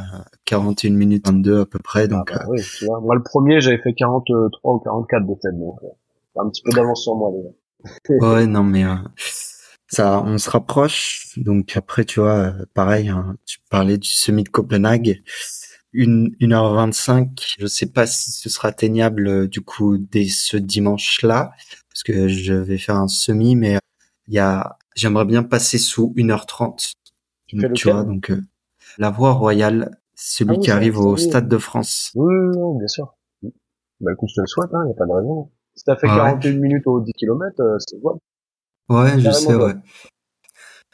[0.44, 2.08] 41 minutes 22 à peu près.
[2.08, 3.00] Donc, ah bah oui, tu vois.
[3.00, 6.70] Moi, le premier, j'avais fait 43 ou 44 de tête, donc euh, un petit peu
[6.72, 7.48] d'avance sur moi déjà.
[8.34, 8.94] ouais, non, mais euh,
[9.88, 11.32] ça, on se rapproche.
[11.36, 15.22] Donc après, tu vois, pareil, hein, tu parlais du semi de Copenhague
[15.96, 17.56] une, 1h25.
[17.58, 21.52] Je sais pas si ce sera atteignable euh, du coup dès ce dimanche-là,
[21.88, 23.78] parce que je vais faire un semi, mais
[24.28, 26.92] il y a, j'aimerais bien passer sous 1h30.
[27.48, 28.42] Tu, vois, donc euh,
[28.98, 32.10] la voie royale, celui ah qui arrive au Stade de France.
[32.14, 33.14] Oui, oui, bien sûr.
[34.00, 35.50] Bah écoute, je te le souhaite, il hein, n'y a pas de raison.
[35.74, 38.20] Si t'as fait 41 minutes au 10 km, euh, c'est bon.
[38.88, 39.74] Ouais, je sais, ouais.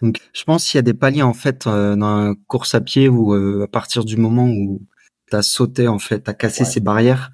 [0.02, 3.08] Donc, je pense qu'il y a des paliers en fait dans la course à pied
[3.08, 3.32] où
[3.62, 4.82] à partir du moment où
[5.32, 7.30] t'as sauté en fait, t'as cassé ces barrières,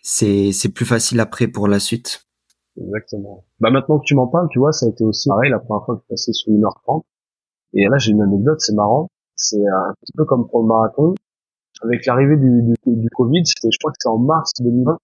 [0.00, 2.24] c'est c'est plus facile après pour la suite.
[2.80, 3.44] Exactement.
[3.58, 5.84] Bah maintenant que tu m'en parles, tu vois, ça a été aussi pareil la première
[5.84, 7.02] fois que je passais sous 1h30.
[7.74, 9.08] Et là j'ai une anecdote, c'est marrant.
[9.34, 11.14] C'est un petit peu comme pour le marathon.
[11.82, 14.98] Avec l'arrivée du, du, du, Covid, c'était, je crois que c'est en mars 2020,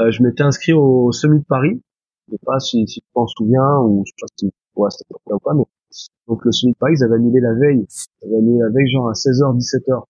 [0.00, 1.80] euh, je m'étais inscrit au Semi de Paris.
[2.28, 5.14] Je sais pas si, si tu t'en souviens ou je sais pas si ouais, c'était
[5.32, 5.64] ou pas, mais
[6.28, 7.86] donc le Semi de Paris, ils avaient annulé la veille.
[7.88, 10.04] Ils avaient annulé la veille genre à 16h, 17h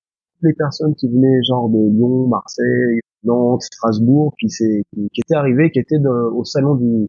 [0.44, 5.70] les personnes qui venaient genre de Lyon, Marseille, Nantes, Strasbourg, qui, qui, qui étaient arrivées,
[5.70, 7.08] qui étaient au salon du,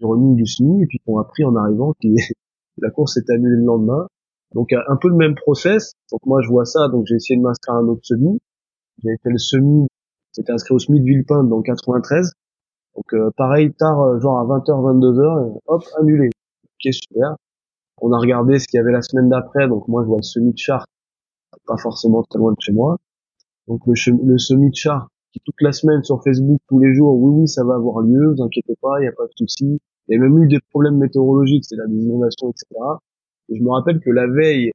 [0.00, 2.08] du running du SMI, et puis qui ont appris en arrivant que
[2.78, 4.06] la course s'était annulée le lendemain.
[4.54, 5.92] Donc un peu le même process.
[6.10, 8.38] Donc moi je vois ça, donc j'ai essayé de m'inscrire à un autre semi.
[9.02, 9.86] J'ai fait le semi,
[10.32, 12.32] c'était inscrit au semi de Villepinte dans 93.
[12.96, 16.30] Donc euh, pareil, tard, euh, genre à 20h, 22h, hop, annulé.
[16.64, 17.36] Ok, super.
[18.00, 20.22] On a regardé ce qu'il y avait la semaine d'après, donc moi je vois le
[20.22, 20.86] semi de Chartres
[21.66, 22.98] pas forcément très loin de chez moi.
[23.66, 23.94] Donc le,
[24.24, 27.48] le semi de char qui toute la semaine sur Facebook tous les jours, oui oui
[27.48, 29.78] ça va avoir lieu, vous inquiétez pas, il n'y a pas de souci.
[30.08, 32.66] Il y a même eu des problèmes météorologiques, c'est la des inondations, etc.
[33.50, 34.70] Et je me rappelle que la veille,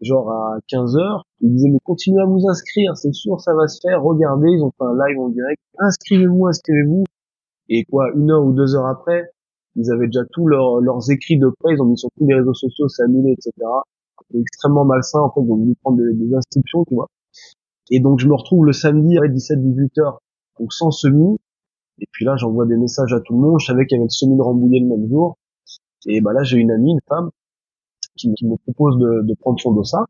[0.00, 3.66] genre à 15 heures, ils disaient mais continuez à vous inscrire, c'est sûr ça va
[3.66, 7.04] se faire, regardez, ils ont fait un live en direct, inscrivez-vous, inscrivez-vous.
[7.68, 9.30] Et quoi, une heure ou deux heures après,
[9.76, 12.54] ils avaient déjà tous leurs écrits de près, ils ont mis sur tous les réseaux
[12.54, 13.52] sociaux, c'est annulé, etc
[14.34, 15.20] extrêmement malsain.
[15.20, 17.08] En fait, ils ont prendre des, des, tu vois.
[17.90, 20.20] Et donc, je me retrouve le samedi à 17-18 heures
[20.58, 21.38] donc sans semi.
[22.00, 23.60] Et puis là, j'envoie des messages à tout le monde.
[23.60, 25.36] Je savais qu'il y avait le semi de Rambouillet le même jour.
[26.06, 27.30] Et bah là, j'ai une amie, une femme,
[28.16, 30.06] qui, me propose de, de, prendre son dossard.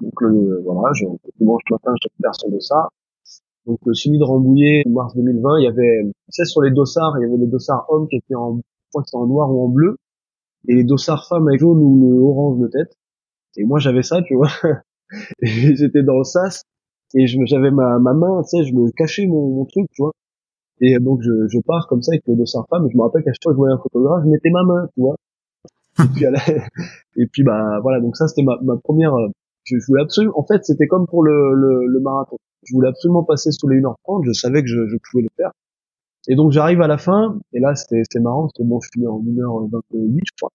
[0.00, 1.04] Donc le, voilà, je,
[1.38, 2.90] dimanche matin, je récupère son dossard.
[3.66, 7.14] Donc le semi de Rambouillet, mars 2020, il y avait, tu sais, sur les dossards,
[7.18, 8.60] il y avait les dossards hommes qui étaient en,
[8.94, 9.96] je en noir ou en bleu,
[10.68, 12.96] et les dossards femmes avec jaune ou le orange de tête.
[13.56, 14.50] Et moi, j'avais ça, tu vois.
[15.42, 16.64] j'étais dans le sas,
[17.14, 20.12] et j'avais ma, ma main, tu sais, je me cachais mon, mon truc, tu vois.
[20.80, 23.32] Et donc je, je pars comme ça avec le dossard femme, je me rappelle qu'à
[23.32, 25.16] chaque fois que je voyais un photographe, je mettais ma main, tu vois.
[26.00, 26.24] et puis,
[27.16, 29.14] et puis bah voilà, donc ça c'était ma, ma première.
[29.14, 29.28] Euh,
[29.64, 30.36] je, voulais absolument.
[30.36, 32.36] En fait, c'était comme pour le, le, le, marathon.
[32.64, 34.24] Je voulais absolument passer sous les 1h30.
[34.24, 35.52] Je savais que je, je pouvais le faire.
[36.28, 39.06] Et donc j'arrive à la fin, et là c'était marrant, parce que bon, je suis
[39.06, 40.50] en 1h28, je crois.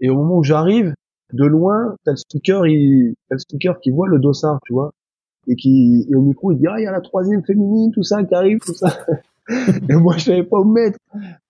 [0.00, 0.94] Et au moment où j'arrive,
[1.32, 4.92] de loin, t'as le speaker, il, t'as le speaker qui voit le dossard, tu vois,
[5.46, 8.02] et qui, et au micro, il dit, ah, il y a la troisième féminine, tout
[8.02, 8.88] ça, qui arrive, tout ça.
[9.88, 10.98] et moi, je savais pas où me mettre.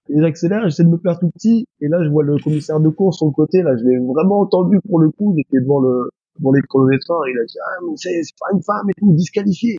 [0.08, 2.88] Et j'accélère, j'essaie de me faire tout petit, et là, je vois le commissaire de
[2.88, 6.10] course sur le côté, là, je l'ai vraiment entendu pour le coup, j'étais devant le,
[6.38, 8.94] devant les chronométreurs, et il a dit, ah, mais c'est, c'est pas une femme et
[8.98, 9.76] tout, disqualifié.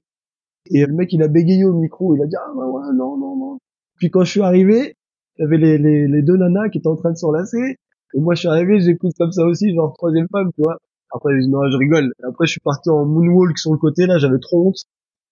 [0.72, 3.18] Et le mec, il a bégayé au micro, il a dit, ah, bah ouais, non,
[3.18, 3.58] non, non.
[3.98, 4.96] Puis quand je suis arrivé,
[5.38, 7.78] il y avait les, les, les deux nanas qui étaient en train de s'enlacer,
[8.14, 10.78] et moi, je suis arrivé, j'écoute comme ça aussi, genre troisième femme, tu vois.
[11.12, 12.12] Après, je dis, non, je rigole.
[12.24, 14.78] Après, je suis parti en moonwalk sur le côté, là, j'avais trop honte.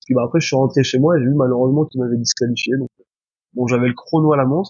[0.05, 2.73] Puis bah, après, je suis rentré chez moi et j'ai vu malheureusement qu'il m'avait disqualifié.
[2.77, 2.89] Donc,
[3.53, 4.69] bon, j'avais le chrono à la montre,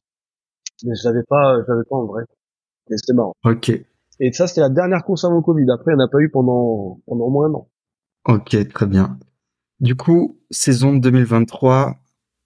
[0.84, 2.24] mais je l'avais pas, je l'avais pas en vrai.
[2.90, 3.34] Mais c'était marrant.
[3.46, 3.70] Ok.
[4.20, 5.70] Et ça, c'était la dernière course avant Covid.
[5.72, 7.68] Après, il n'y en a pas eu pendant, pendant moins d'un an.
[8.26, 9.20] Ok, très bien.
[9.80, 11.98] Du coup, saison 2023,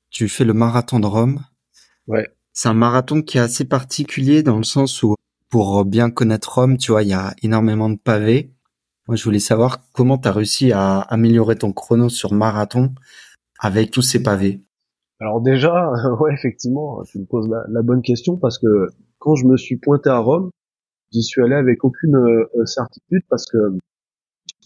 [0.09, 1.39] tu fais le marathon de Rome.
[2.07, 2.27] Ouais.
[2.51, 5.15] C'est un marathon qui est assez particulier dans le sens où
[5.51, 8.53] pour bien connaître Rome, tu vois, il y a énormément de pavés.
[9.07, 12.95] Moi, je voulais savoir comment tu as réussi à améliorer ton chrono sur marathon
[13.59, 14.61] avec tous ces pavés.
[15.19, 15.91] Alors déjà,
[16.21, 18.87] ouais, effectivement, tu me poses la, bonne question parce que
[19.19, 20.51] quand je me suis pointé à Rome,
[21.11, 23.57] j'y suis allé avec aucune euh, certitude parce que,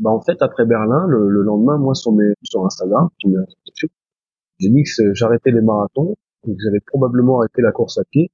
[0.02, 5.14] bah, en fait, après Berlin, le, lendemain, moi, sur mes, sur Instagram, j'ai dit que
[5.16, 6.16] j'arrêtais les marathons,
[6.46, 8.30] que j'avais probablement arrêté la course à pied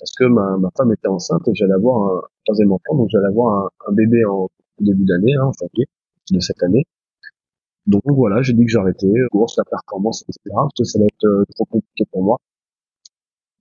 [0.00, 3.28] parce que ma, ma femme était enceinte et j'allais avoir un troisième enfant, donc j'allais
[3.28, 4.48] avoir un, un, bébé en
[4.80, 5.86] début d'année, hein, en janvier
[6.30, 6.86] de cette année.
[7.86, 10.38] Donc voilà, j'ai dit que j'arrêtais, course, la performance, etc.
[10.54, 12.38] Parce que ça va être euh, trop compliqué pour moi.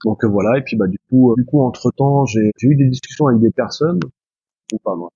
[0.06, 2.76] Donc euh, voilà, et puis bah du coup, euh, du coup entre temps, j'ai eu
[2.76, 4.00] des discussions avec des personnes,
[4.72, 5.10] ou pas moi,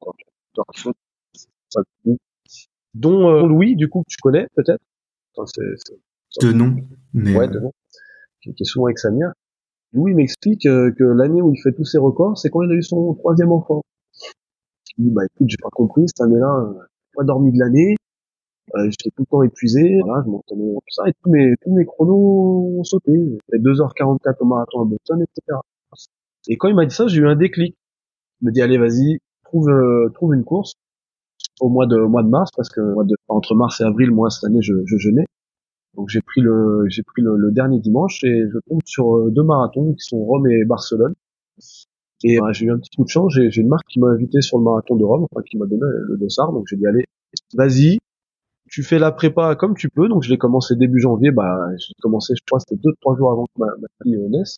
[2.93, 4.81] dont Louis, du coup que tu connais peut-être?
[5.35, 5.49] Enfin,
[6.41, 6.75] de nom,
[7.13, 7.71] mais ouais, de nom.
[8.41, 9.31] Qui, est souvent avec Samir.
[9.93, 12.75] Louis m'explique euh, que l'année où il fait tous ses records, c'est quand il a
[12.75, 13.81] eu son troisième enfant.
[14.97, 16.73] Il dit, bah écoute, j'ai pas compris, cette année-là, euh,
[17.15, 17.95] pas dormi de l'année,
[18.75, 21.73] euh, j'étais tout le temps épuisé, voilà, je m'entendais tout ça, et tous mes, tous
[21.73, 23.11] mes chronos ont sauté.
[23.13, 25.59] J'ai fait 2h44 au marathon à Boston, etc.
[26.47, 27.75] Et quand il m'a dit ça, j'ai eu un déclic.
[28.41, 30.73] Il me dit, allez, vas-y, trouve, euh, trouve une course
[31.61, 32.81] au mois de, mois de mars, parce que
[33.27, 35.25] entre mars et avril, moi, cette année, je, je jeûnais.
[35.95, 39.43] Donc j'ai pris le j'ai pris le, dernier dimanche et je tombe sur euh, deux
[39.43, 41.13] marathons qui sont Rome et Barcelone.
[42.23, 44.41] Et euh, j'ai eu un petit coup de chance, j'ai une marque qui m'a invité
[44.41, 47.03] sur le marathon de Rome, enfin qui m'a donné le dossard, donc j'ai dit allez,
[47.53, 47.99] vas-y,
[48.69, 50.07] tu fais la prépa comme tu peux.
[50.07, 53.31] Donc je l'ai commencé début janvier, bah j'ai commencé je crois c'était deux trois jours
[53.31, 54.57] avant que ma, ma fille euh, naisse.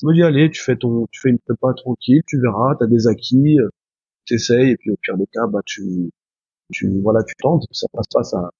[0.00, 2.86] Je me dis allez, tu fais ton tu fais une prépa tranquille, tu verras, t'as
[2.86, 3.56] des acquis,
[4.26, 6.10] t'essayes et puis au pire des cas bah tu
[6.72, 8.50] tu voilà tu tentes, ça passe pas ça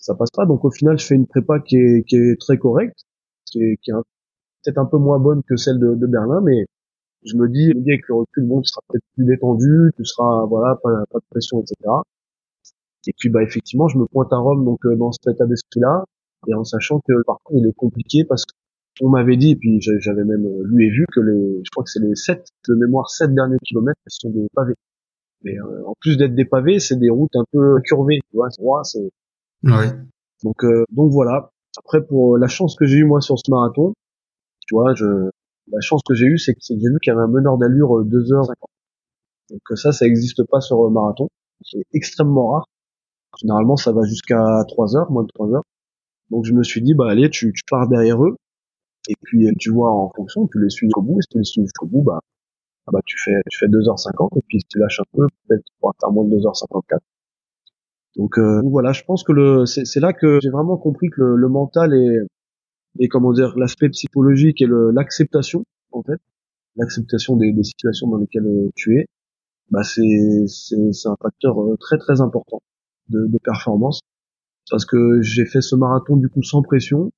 [0.00, 0.46] ça passe pas.
[0.46, 2.98] Donc au final, je fais une prépa qui est, qui est très correcte,
[3.46, 3.94] qui est, qui est
[4.64, 6.66] peut-être un peu moins bonne que celle de, de, Berlin, mais
[7.24, 10.76] je me dis, avec le recul, bon, tu seras peut-être plus détendu, tu seras, voilà,
[10.82, 11.76] pas, pas de pression, etc.
[13.06, 16.04] Et puis, bah, effectivement, je me pointe à Rome, donc, euh, dans cet état d'esprit-là,
[16.48, 18.44] et en sachant que le parcours, il est compliqué parce
[18.98, 21.84] qu'on m'avait dit, et puis j'avais même euh, lu et vu que les, je crois
[21.84, 24.74] que c'est les sept, de mémoire, sept derniers kilomètres, qui sont des pavés.
[25.42, 28.48] Mais euh, en plus d'être des pavés, c'est des routes un peu curvées, tu vois,
[28.84, 29.10] c'est
[30.42, 31.50] Donc euh, donc voilà.
[31.78, 33.92] Après pour la chance que j'ai eu moi sur ce marathon,
[34.66, 35.30] tu vois, je
[35.72, 38.04] la chance que j'ai eue c'est que, j'ai vu qu'il y avait un meneur d'allure
[38.04, 38.50] 2h50.
[38.50, 38.54] Euh,
[39.50, 41.28] donc euh, ça ça existe pas sur le marathon,
[41.62, 42.66] c'est extrêmement rare.
[43.38, 45.64] Généralement ça va jusqu'à 3 heures, moins de 3 heures.
[46.30, 48.36] Donc je me suis dit bah allez, tu, tu pars derrière eux
[49.08, 51.44] et puis tu vois en fonction, tu les suis jusqu'au bout et si tu les
[51.44, 52.20] suis jusqu'au bout bah
[52.92, 55.92] bah tu fais tu fais 2h50 et puis si tu lâches un peu peut-être pourras
[56.00, 56.98] faire moins de 2h54
[58.16, 61.36] donc euh, voilà, je pense que le c'est là que j'ai vraiment compris que le,
[61.36, 62.18] le mental et
[62.98, 66.20] et comment dire l'aspect psychologique et l'acceptation en fait,
[66.76, 69.06] l'acceptation des, des, situations dans lesquelles euh, tu es,
[69.70, 72.60] bah c'est c'est un facteur euh, très très important
[73.08, 74.00] de, de performance
[74.70, 77.10] parce que j'ai fait ce marathon du coup sans pression.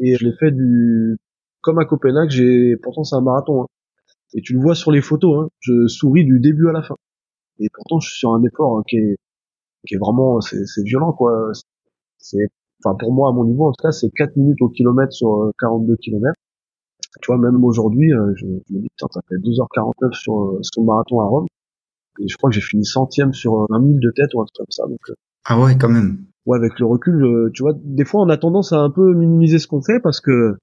[0.00, 1.16] et je l'ai fait du
[1.62, 2.30] comme à Copenhague.
[2.30, 3.66] J'ai pourtant c'est un marathon hein.
[4.34, 5.44] et tu le vois sur les photos.
[5.44, 6.96] Hein, je souris du début à la fin.
[7.58, 9.16] Et pourtant je suis sur un effort hein, qui est
[9.86, 11.50] qui est vraiment c'est violent quoi.
[12.18, 12.48] C'est
[12.84, 15.50] enfin pour moi à mon niveau en tout cas c'est 4 minutes au kilomètre sur
[15.60, 16.38] 42 euh, kilomètres.
[17.22, 20.82] Tu vois même aujourd'hui euh, je, me dis putain ça fait 2h49 sur euh, sur
[20.82, 21.46] le marathon à Rome.
[22.20, 24.56] Et je crois que j'ai fini centième sur un mille de tête ou un truc
[24.56, 25.00] comme ça donc
[25.44, 26.18] ah ouais quand même.
[26.46, 29.58] Ouais avec le recul tu vois des fois on a tendance à un peu minimiser
[29.58, 30.56] ce qu'on fait parce que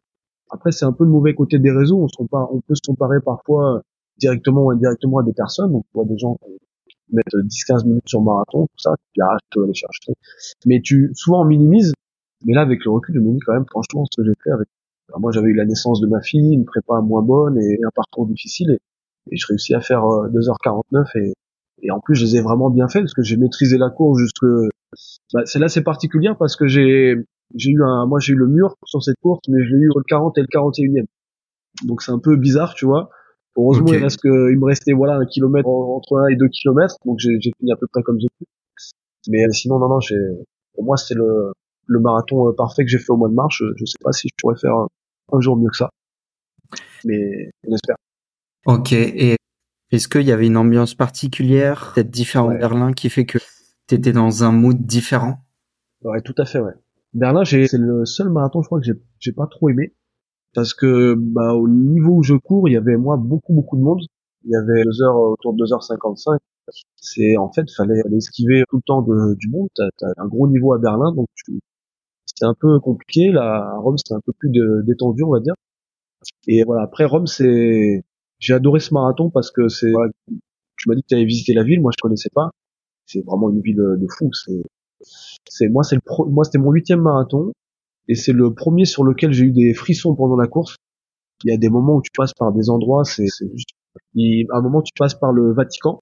[0.51, 1.99] après c'est un peu le mauvais côté des réseaux.
[2.03, 3.81] On se compare on peut se comparer parfois
[4.17, 5.71] directement ou indirectement à des personnes.
[5.71, 6.37] Donc on voit des gens
[7.13, 10.13] mettre 10-15 minutes sur marathon, tout ça, tu arraches, tu aller chercher.
[10.65, 11.93] Mais tu, souvent on minimise,
[12.45, 14.51] mais là avec le recul, je me dis quand même franchement ce que j'ai fait
[14.51, 14.67] avec.
[15.17, 18.27] moi j'avais eu la naissance de ma fille, une prépa moins bonne et un parcours
[18.27, 21.33] difficile et, je réussis à faire 2h49 euh, et,
[21.81, 24.19] et en plus je les ai vraiment bien fait parce que j'ai maîtrisé la course
[24.19, 24.45] jusque.
[25.33, 27.15] Bah, c'est là c'est particulier parce que j'ai
[27.55, 29.91] j'ai eu un, moi j'ai eu le mur sur cette course, mais je l'ai eu
[29.95, 31.05] le 40 et le 41e.
[31.85, 33.09] Donc c'est un peu bizarre, tu vois.
[33.55, 36.95] Heureusement, il reste que, il me restait voilà un kilomètre entre 1 et 2 kilomètres,
[37.05, 38.45] donc j'ai fini à peu près comme j'ai pu.
[39.29, 40.17] Mais euh, sinon, non, non, j'ai,
[40.73, 41.53] pour moi, c'est le,
[41.85, 43.55] le marathon euh, parfait que j'ai fait au mois de mars.
[43.57, 45.89] Je, sais pas si je pourrais faire un, jour mieux que ça,
[47.05, 47.95] mais on espère.
[48.65, 48.91] Ok.
[48.93, 49.35] Et
[49.91, 53.37] est-ce qu'il y avait une ambiance particulière, peut-être différente Berlin, qui fait que
[53.87, 55.37] tu étais dans un mood différent?
[56.03, 56.73] Ouais, tout à fait, ouais.
[57.13, 59.93] Berlin, c'est le seul marathon, je crois que j'ai, j'ai pas trop aimé
[60.53, 63.81] parce que bah, au niveau où je cours, il y avait moi beaucoup beaucoup de
[63.81, 64.01] monde.
[64.45, 66.37] Il y avait deux heures autour de 2h55.
[66.95, 69.67] C'est en fait, fallait esquiver tout le temps de, du monde.
[69.75, 71.27] T'as as un gros niveau à Berlin, donc
[72.25, 73.31] c'était un peu compliqué.
[73.31, 75.55] Là, à Rome, c'était un peu plus de, détendu, on va dire.
[76.47, 78.03] Et voilà, après Rome, c'est
[78.39, 79.91] j'ai adoré ce marathon parce que c'est
[80.77, 82.51] tu m'as dit que tu avais visité la ville, moi je connaissais pas.
[83.05, 84.29] C'est vraiment une ville de fou.
[84.33, 84.61] C'est
[85.49, 87.51] c'est moi c'est le pro, moi c'était mon huitième marathon
[88.07, 90.75] et c'est le premier sur lequel j'ai eu des frissons pendant la course.
[91.43, 93.69] Il y a des moments où tu passes par des endroits, c'est juste...
[94.51, 96.01] à un moment tu passes par le Vatican.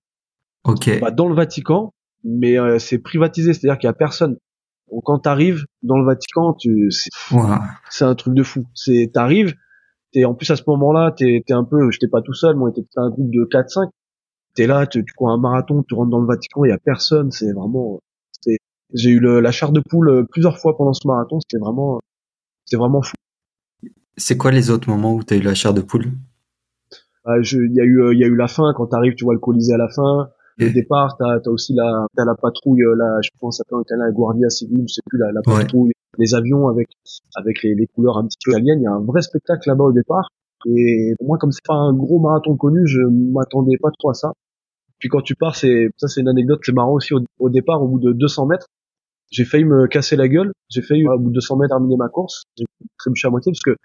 [0.64, 1.00] Ok.
[1.00, 1.94] Bah, dans le Vatican,
[2.24, 4.38] mais euh, c'est privatisé, c'est-à-dire qu'il y a personne.
[4.92, 6.90] Donc quand t'arrives dans le Vatican, tu
[7.90, 8.66] c'est un truc de fou.
[8.76, 9.56] C'est t'arrives,
[10.12, 12.72] t'es en plus à ce moment-là, t'es es un peu, j'étais pas tout seul, moi,
[12.72, 13.90] t'es un groupe de 4-5.
[14.54, 16.78] T'es là, tu, tu cours un marathon, tu rentres dans le Vatican, il y a
[16.78, 18.02] personne, c'est vraiment
[18.94, 21.40] j'ai eu le, la chair de poule euh, plusieurs fois pendant ce marathon.
[21.40, 22.00] C'était vraiment,
[22.66, 23.14] c'était vraiment fou.
[24.18, 26.12] C'est quoi les autres moments où tu as eu la chair de poule?
[27.26, 29.34] Ah, Il y a eu, il y a eu la fin quand t'arrives, tu vois
[29.34, 30.30] le Colisée à la fin.
[30.58, 33.98] Le départ, t'as as aussi la, as la patrouille, euh, la, je pense ça s'appelle
[33.98, 36.88] la Guardia Civile, je sais plus la, la patrouille, les avions avec
[37.36, 38.80] avec les, les couleurs un petit peu italiennes.
[38.80, 40.30] Il y a un vrai spectacle là-bas au départ.
[40.68, 44.34] Et moi, comme c'est pas un gros marathon connu, je m'attendais pas trop à ça.
[45.00, 47.82] Puis quand tu pars, c'est ça, c'est une anecdote, c'est marrant aussi au, au, départ,
[47.82, 48.68] au bout de 200 mètres,
[49.32, 50.52] j'ai failli me casser la gueule.
[50.70, 52.44] J'ai failli, au bout de 200 mètres, terminer ma course.
[52.58, 52.66] J'ai
[53.00, 53.76] trébuché à moitié parce que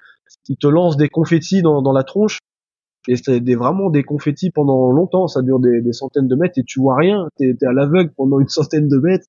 [0.49, 2.41] ils te lancent des confettis dans, dans la tronche.
[3.09, 5.29] Et c'est des, vraiment des confettis pendant longtemps.
[5.29, 7.29] Ça dure des, des centaines de mètres et tu vois rien.
[7.37, 9.27] T'es es à l'aveugle pendant une centaine de mètres.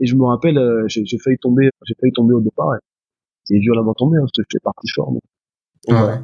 [0.00, 2.68] Et je me rappelle, euh, j'ai failli tomber, j'ai failli tomber au départ.
[3.48, 5.14] Et violemment tombé, hein, parce que j'étais parti fort.
[5.88, 6.18] Ah ouais.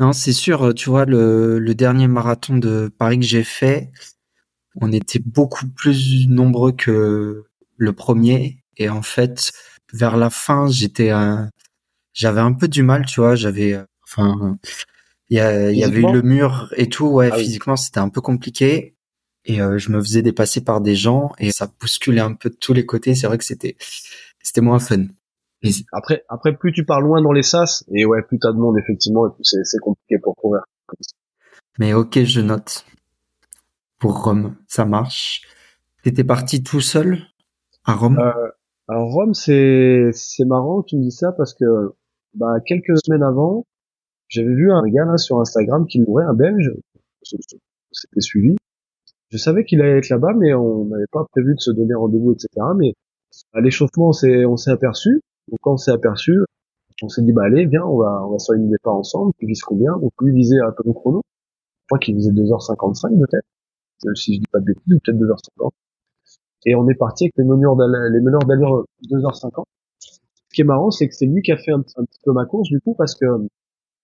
[0.00, 3.90] Non, c'est sûr, tu vois, le, le dernier marathon de Paris que j'ai fait,
[4.80, 7.44] on était beaucoup plus nombreux que,
[7.80, 8.62] le premier.
[8.76, 9.52] Et en fait
[9.92, 11.10] vers la fin j'étais
[12.12, 13.34] j'avais un peu du mal tu vois.
[13.34, 14.58] J'avais euh, enfin
[15.28, 17.06] il y, avait eu le mur et tout.
[17.06, 18.94] Ouais ah physiquement c'était un peu compliqué.
[19.46, 22.56] Et euh, je me faisais dépasser par des gens et ça bousculait un peu de
[22.56, 23.14] tous les côtés.
[23.14, 23.76] C'est vrai que c'était
[24.42, 25.06] c'était moins fun.
[25.92, 28.76] Après après plus tu pars loin dans les sas et ouais plus t'as de monde
[28.78, 30.62] effectivement et plus c'est compliqué pour courir
[31.78, 32.84] mais ok je note.
[33.98, 35.42] Pour Rome ça marche.
[36.02, 37.26] T'étais parti tout seul?
[37.84, 38.50] À Rome euh,
[38.88, 41.64] Alors Rome, c'est c'est marrant que tu me dis ça parce que
[42.34, 43.66] bah quelques semaines avant,
[44.28, 46.72] j'avais vu un gars là sur Instagram qui louait un Belge.
[47.22, 48.56] C'était suivi.
[49.30, 52.32] Je savais qu'il allait être là-bas, mais on n'avait pas prévu de se donner rendez-vous,
[52.32, 52.48] etc.
[52.76, 52.94] Mais
[53.52, 55.20] à l'échauffement, on s'est on s'est aperçu.
[55.48, 56.32] Donc quand on s'est aperçu,
[57.02, 59.32] on s'est dit bah allez, viens, on va on va se réunir pas ensemble.
[59.38, 59.96] Tu vises combien?
[59.98, 61.22] Donc lui visait un peu le chrono.
[61.82, 64.16] Je crois qu'il visait 2h55 peut-être.
[64.16, 65.70] Si je dis pas de bêtises, peut-être 2h50
[66.66, 69.64] et on est parti avec les meneurs d'allure 2h50.
[69.98, 72.44] Ce qui est marrant, c'est que c'est lui qui a fait un, petit peu ma
[72.44, 73.26] course du coup parce que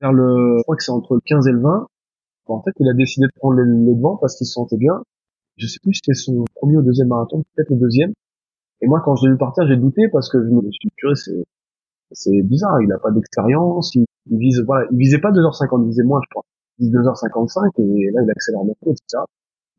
[0.00, 1.86] vers le, je crois que c'est entre le 15 et le 20,
[2.48, 5.02] en fait, il a décidé de prendre le, devant parce qu'il se sentait bien.
[5.56, 8.12] Je sais plus si c'était son premier ou deuxième marathon, peut-être le deuxième.
[8.82, 11.14] Et moi, quand je l'ai vu partir, j'ai douté parce que je me suis dit,
[11.14, 11.44] c'est,
[12.12, 16.02] c'est bizarre, il a pas d'expérience, il, vise, voilà, il visait pas 2h50, il visait
[16.02, 16.44] moins, je crois.
[16.78, 19.24] Il vise 2h55 et là, il accélère beaucoup, etc.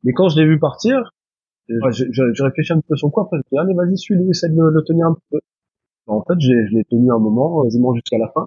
[0.04, 1.14] Mais quand je l'ai vu partir,
[1.68, 4.56] je, je, réfléchis un peu sur quoi, après je dis, allez, vas-y, suis-le, essaie de
[4.56, 5.40] le, tenir un peu.
[6.08, 8.46] En fait, je l'ai tenu un moment, quasiment jusqu'à la fin.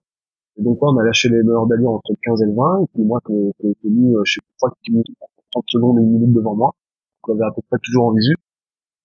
[0.59, 2.83] Et donc, on a lâché les meneurs d'allure entre le 15 et le 20.
[2.83, 4.69] Et puis, moi, qui ai tenu, je sais pas,
[5.53, 6.75] 30 secondes et une minute devant moi.
[7.29, 8.35] On avait à peu près toujours en visu.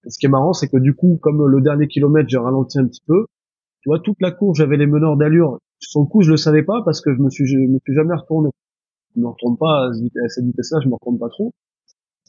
[0.08, 2.88] Ce qui est marrant, c'est que du coup, comme le dernier kilomètre, j'ai ralenti un
[2.88, 3.26] petit peu.
[3.82, 5.60] Tu vois, toute la course, j'avais les meneurs d'allure.
[5.80, 7.94] Sur le coup, je le savais pas parce que je me suis, je me suis
[7.94, 8.50] jamais retourné.
[9.16, 11.54] Je me retourne pas à cette vitesse-là, je me retourne pas trop.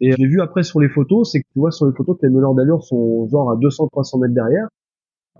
[0.00, 2.26] Et j'ai vu après sur les photos, c'est que tu vois sur les photos que
[2.26, 4.68] les meneurs d'allure sont genre à 200-300 mètres derrière.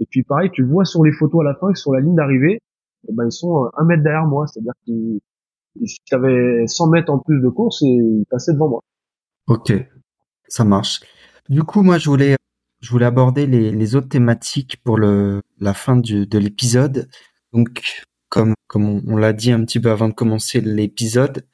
[0.01, 2.15] Et puis pareil, tu vois sur les photos à la fin que sur la ligne
[2.15, 2.61] d'arrivée,
[3.09, 5.21] eh ben ils sont un mètre derrière moi, c'est-à-dire qu'ils
[5.85, 8.81] si avais 100 mètres en plus de course et ils passaient devant moi.
[9.47, 9.73] Ok,
[10.49, 11.01] ça marche.
[11.49, 12.37] Du coup, moi, je voulais,
[12.81, 17.09] je voulais aborder les, autres thématiques pour le, la fin du, de l'épisode.
[17.53, 21.47] Donc, comme, comme on l'a dit un petit peu avant de commencer l'épisode,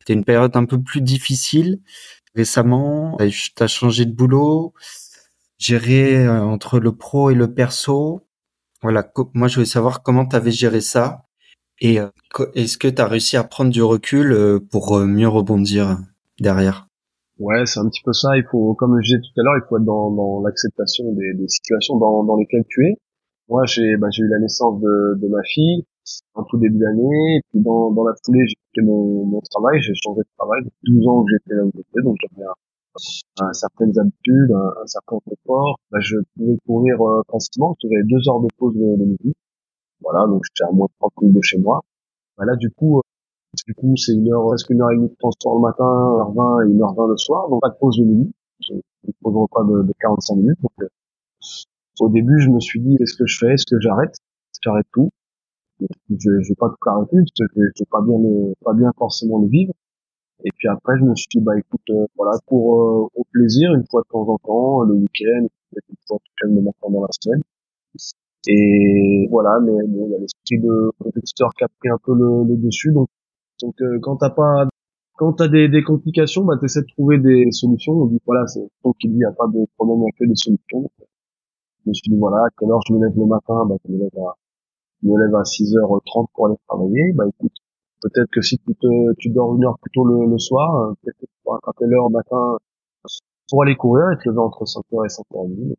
[0.00, 1.80] c'était une période un peu plus difficile.
[2.36, 4.74] Récemment, tu as changé de boulot,
[5.56, 8.20] géré euh, entre le pro et le perso.
[8.82, 11.24] Voilà, moi, je voulais savoir comment tu avais géré ça
[11.80, 12.08] et euh,
[12.54, 15.96] est-ce que tu as réussi à prendre du recul euh, pour mieux rebondir
[16.38, 16.88] derrière?
[17.38, 18.36] Ouais, c'est un petit peu ça.
[18.36, 21.96] Il faut, comme je disais tout à l'heure, il faut être dans, l'acceptation des, situations
[21.96, 22.96] dans, lesquelles tu es.
[23.48, 25.86] Moi, j'ai bah, eu la naissance de, ma fille
[26.34, 29.94] en tout début d'année, puis dans, dans la foulée, j'ai quitté mon, mon travail, j'ai
[29.94, 30.64] changé de travail.
[30.64, 35.18] Depuis 12 ans que j'étais là où j'étais, donc j'avais un, certaines habitudes, un, certain
[35.24, 35.78] confort.
[35.90, 39.34] Bah, je pouvais courir euh, facilement, j'avais deux heures de pause de, de midi.
[40.00, 41.82] Voilà, donc j'étais à moins de 30 minutes de chez moi.
[42.38, 43.00] Bah, là, du coup,
[43.66, 46.70] du coup, c'est une heure, presque une heure et demie de transport le matin, 1h20
[46.70, 48.32] et 1h20 le soir, donc pas de pause de nuit.
[48.60, 50.58] J'ai une pause repas de, de 45 minutes.
[50.60, 50.88] Donc, euh,
[52.00, 53.54] au début, je me suis dit, qu'est-ce que je fais?
[53.54, 54.10] Est-ce que j'arrête?
[54.10, 55.10] Est-ce que j'arrête tout?
[55.80, 59.72] Je, vais pas tout que je vais pas bien le, pas bien forcément le vivre.
[60.44, 63.72] Et puis après, je me suis dit, bah écoute, euh, voilà, pour euh, au plaisir,
[63.74, 67.42] une fois de temps en temps, le week-end, une fois tout le dans la semaine.
[68.48, 72.14] Et voilà, mais bon, il y a l'esprit de compétiteur qui a pris un peu
[72.14, 73.08] le, le dessus, donc
[73.62, 74.66] donc euh, quand t'as pas
[75.16, 77.92] quand t'as des, des complications, bah t'essaies de trouver des solutions.
[77.94, 80.90] On dit voilà, c'est tant qu'il n'y a pas de problème, on fait des solutions.
[81.84, 83.92] je me suis dit voilà, à quelle heure je me lève le matin, bah je
[83.92, 84.36] me lève à
[85.02, 87.12] je me lève à 6h30 pour aller travailler.
[87.14, 87.52] Bah écoute,
[88.02, 90.94] peut-être que si tu te tu dors une heure plus tôt le, le soir, euh,
[91.02, 92.58] peut-être que tu pourras attraper l'heure matin
[93.50, 95.74] pour aller courir et te lever entre 5h et 5h30.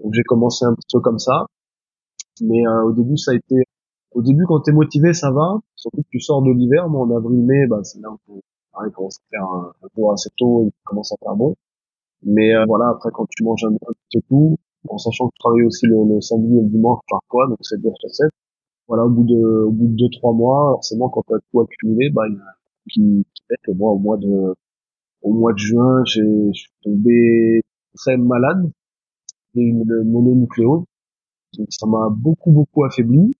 [0.00, 1.46] Donc j'ai commencé un petit peu comme ça.
[2.40, 3.64] Mais euh, au début ça a été
[4.14, 5.58] au début, quand t'es motivé, ça va.
[5.74, 6.88] Surtout que tu sors de l'hiver.
[6.88, 8.40] Moi, en avril-mai, bah, c'est là où
[8.86, 11.56] il commence à faire un, un peu assez tôt, il commence à faire bon.
[12.22, 14.56] Mais euh, voilà, après, quand tu manges un, petit peu tout,
[14.88, 17.80] en sachant que tu travailles aussi le, le samedi et le dimanche parfois, donc c'est
[17.80, 18.30] deux sur 7.
[18.94, 22.10] Voilà, au bout de, au bout de deux, trois mois, forcément, quand t'as tout accumulé,
[22.10, 22.54] bah, il y a
[22.88, 24.54] qui, qui fait que moi, au mois de,
[25.22, 27.62] au mois de juin, j'ai, je suis tombé
[27.96, 28.70] très malade.
[29.54, 30.84] J'ai une mononucléose.
[31.58, 33.32] Donc, ça m'a beaucoup, beaucoup affaibli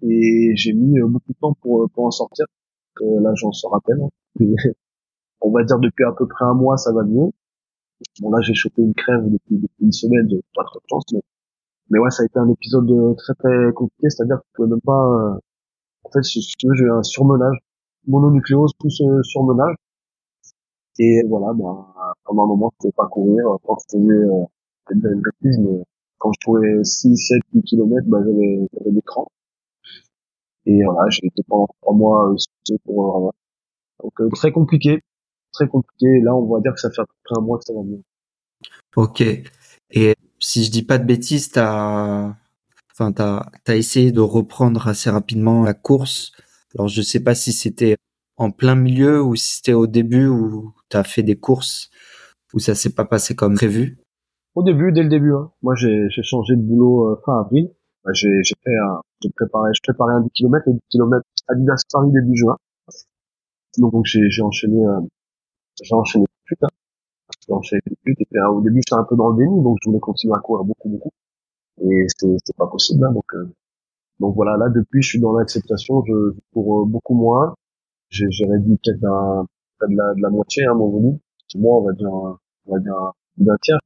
[0.00, 2.46] et j'ai mis euh, beaucoup de temps pour, euh, pour en sortir.
[3.02, 4.00] Euh, là, j'en sors à peine.
[4.00, 4.10] Hein.
[5.42, 7.30] on va dire depuis à peu près un mois, ça va mieux.
[8.20, 11.04] Bon, là, j'ai chopé une crève depuis, une semaine, de pas trop de chance,
[11.90, 14.80] mais ouais, ça a été un épisode très très compliqué, c'est-à-dire que je pouvais même
[14.80, 15.38] pas,
[16.04, 17.56] en fait, si tu veux, j'ai un surmenage,
[18.06, 19.76] mononucléose plus surmenage.
[20.98, 21.86] Et voilà, ben,
[22.24, 24.44] pendant un moment, je pouvais pas courir, quand je faisais, euh,
[24.90, 25.82] une bêtise, mais
[26.18, 29.28] quand je trouvais 6, 7, 8 km, ben, j'avais, j'avais des crampes.
[30.66, 33.30] Et voilà, j'ai été pendant trois mois euh, pour euh,
[34.02, 35.02] Donc euh, très compliqué,
[35.52, 36.20] très compliqué.
[36.22, 37.82] là, on va dire que ça fait à peu près un mois que ça va
[37.82, 38.02] mieux.
[38.96, 39.22] Ok.
[39.90, 40.14] Et
[40.44, 42.34] si je dis pas de bêtises, t'as,
[42.92, 46.32] enfin, t'as, t'as essayé de reprendre assez rapidement la course.
[46.74, 47.96] Alors, je sais pas si c'était
[48.36, 51.90] en plein milieu ou si c'était au début où t'as fait des courses
[52.52, 53.98] où ça s'est pas passé comme prévu.
[54.54, 55.32] Au début, dès le début.
[55.32, 55.50] Hein.
[55.62, 57.70] Moi, j'ai, changé de boulot fin avril.
[58.04, 61.82] Bah, j'ai, fait un, j'ai préparé, je préparais un 10 km et 10 km Adidas
[61.90, 62.56] Paris début juin.
[63.78, 65.00] Donc, j'ai, enchaîné, euh,
[65.82, 66.68] j'ai enchaîné tout hein.
[67.48, 70.88] Au début, j'étais un peu dans le déni, donc je voulais continuer à courir beaucoup,
[70.88, 71.10] beaucoup.
[71.82, 73.52] Et c'était, pas possible, hein, donc, euh,
[74.20, 77.54] donc voilà, là, depuis, je suis dans l'acceptation, je, cours euh, beaucoup moins.
[78.10, 81.18] J'ai, réduit peut-être de la, de la moitié, hein, mon volume.
[81.56, 83.80] Moi, on va dire, on va dire d'un tiers.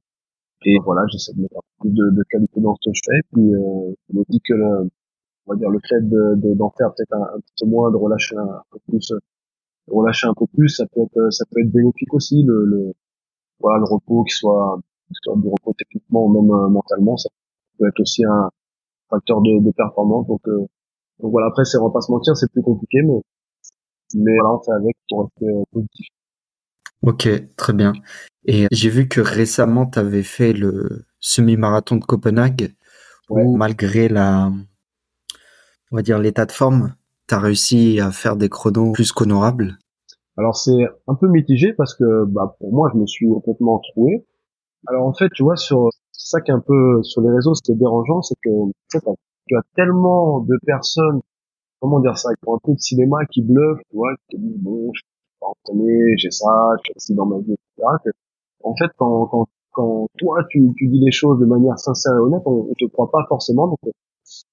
[0.65, 3.21] Et voilà, j'essaie de mettre un peu de, de qualité dans ce que je fais.
[3.33, 4.91] Puis euh, je me dis que le,
[5.47, 8.37] on va dire le fait de, d'en faire peut-être un, petit peu moins, de relâcher
[8.37, 9.13] un, peu plus,
[9.89, 12.43] relâcher un peu plus, ça peut être ça peut être bénéfique aussi.
[12.45, 12.93] Le, le
[13.61, 14.79] voilà le repos qui soit,
[15.23, 17.29] soit du repos techniquement ou même euh, mentalement, ça
[17.79, 18.51] peut être aussi un
[19.11, 20.27] facteur de, de performance.
[20.27, 20.67] Donc, euh,
[21.21, 23.21] donc voilà, après c'est on va pas se mentir, c'est plus compliqué, mais
[24.15, 26.07] mais voilà, on fait avec pour rester euh, positif.
[27.03, 27.93] Ok, très bien.
[28.45, 32.75] Et j'ai vu que récemment, tu avais fait le semi-marathon de Copenhague,
[33.29, 34.51] où malgré la,
[35.93, 36.95] on va dire l'état de forme,
[37.27, 39.79] t'as réussi à faire des chronos plus qu'honorables
[40.39, 44.25] Alors c'est un peu mitigé parce que bah, pour moi, je me suis complètement troué.
[44.87, 47.63] Alors en fait, tu vois, sur ça qui est un peu sur les réseaux, ce
[47.63, 48.51] qui est dérangeant, c'est que
[48.89, 51.21] tu as tellement de personnes,
[51.81, 54.93] comment dire ça, font un peu de cinéma, qui bluffent, tu vois, qui disent bon,
[54.95, 55.09] je suis
[55.41, 58.13] pas entraîné, j'ai ça, je suis dans ma vie, etc.
[58.63, 62.21] en fait, quand, quand, quand toi tu, tu dis les choses de manière sincère et
[62.21, 63.67] honnête, on, on te croit pas forcément.
[63.67, 63.79] Donc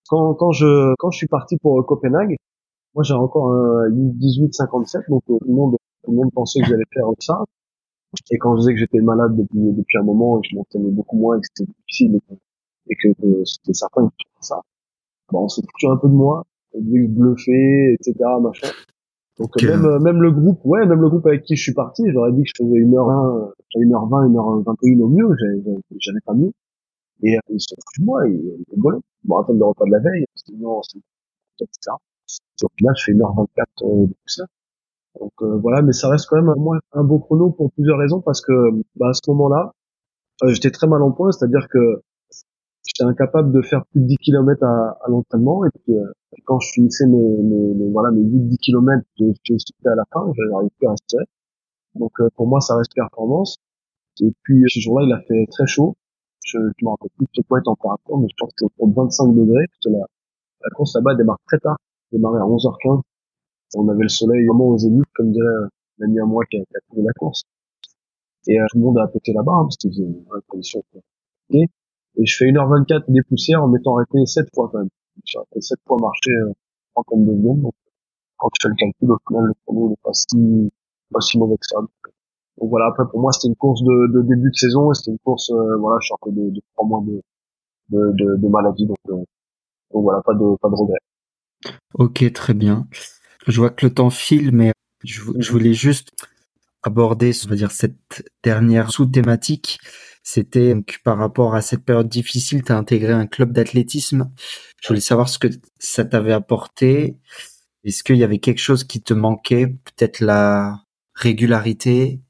[0.09, 2.37] quand, quand je quand je suis parti pour Copenhague,
[2.95, 6.83] moi j'ai encore un 18-57, donc tout le monde tout le monde pensait que j'allais
[6.93, 7.43] faire ça.
[8.31, 10.91] Et quand je disais que j'étais malade depuis depuis un moment et que je m'entraînais
[10.91, 12.19] beaucoup moins et que c'était difficile
[12.87, 13.09] et que,
[13.43, 14.61] c'était certain que ça,
[15.31, 18.15] bon, on s'est foutu un peu de moi, on dit bluffé, etc.
[18.41, 18.69] machin.
[19.37, 22.31] Donc même même le groupe, ouais, même le groupe avec qui je suis parti, j'aurais
[22.31, 25.35] dit que je faisais 1h1, 1h20, 1h21 au mieux,
[25.99, 26.53] j'avais pas mieux.
[27.23, 28.99] Et euh, ils se foutent de moi, ils rigolaient.
[29.23, 30.99] Je me rappelle le repas de la veille, c'était non, c'est
[31.59, 31.91] etc.
[32.61, 33.47] Donc là, je fais 1h24
[33.83, 34.45] euh, de ça.
[35.19, 38.21] Donc euh, voilà, mais ça reste quand même un, un beau chrono pour plusieurs raisons
[38.21, 38.51] parce que
[38.95, 39.73] bah, à ce moment-là,
[40.43, 42.01] euh, j'étais très mal en point, c'est-à-dire que
[42.85, 46.05] j'étais incapable de faire plus de 10 km à, à l'entraînement et puis euh,
[46.45, 50.87] quand je finissais mes, mes, voilà mes 8-10 km, je à la fin, j'arrivais plus
[50.87, 51.17] à rester.
[51.95, 53.57] Donc pour moi, ça reste performance.
[54.21, 55.95] Et puis ce jour-là, il a fait très chaud.
[56.43, 59.65] Je, je me rappelle plus de quoi température, mais je pense que de 25 degrés.
[59.67, 60.05] Parce que la,
[60.63, 61.77] la course là-bas démarre très tard.
[62.15, 63.01] Démarrait à 11h15
[63.75, 65.47] on avait le soleil vraiment aux zénith, comme dirait
[65.99, 67.43] un ami à moi qui a, qui la course.
[68.47, 70.83] Et euh, tout le monde a pété là-bas, hein, parce que c'est une condition.
[71.49, 71.63] Et,
[72.17, 74.89] et je fais 1h24 des poussières en m'étant arrêté 7 fois quand même.
[75.25, 76.53] J'ai arrêté 7 fois marcher euh,
[76.95, 77.61] en comme de secondes.
[77.61, 77.73] Donc,
[78.37, 80.71] quand je fais le calcul, au final, le chrono n'est pas si,
[81.11, 81.77] pas si mauvais que ça.
[81.79, 85.19] Donc, voilà, après pour moi c'était une course de, de, début de saison c'était une
[85.19, 87.21] course, euh, voilà, je sortais de, de 3 mois de,
[87.89, 89.17] de, de, de maladie, donc, euh,
[89.91, 90.99] donc voilà, pas de, pas de regret.
[91.93, 92.87] Ok, très bien.
[93.47, 94.71] Je vois que le temps file, mais
[95.03, 96.09] je, voulais juste
[96.83, 99.79] aborder, on va dire, cette dernière sous-thématique.
[100.23, 104.31] C'était par rapport à cette période difficile, tu as intégré un club d'athlétisme.
[104.81, 105.47] Je voulais savoir ce que
[105.79, 107.17] ça t'avait apporté.
[107.83, 109.67] Est-ce qu'il y avait quelque chose qui te manquait?
[109.67, 112.21] Peut-être la régularité?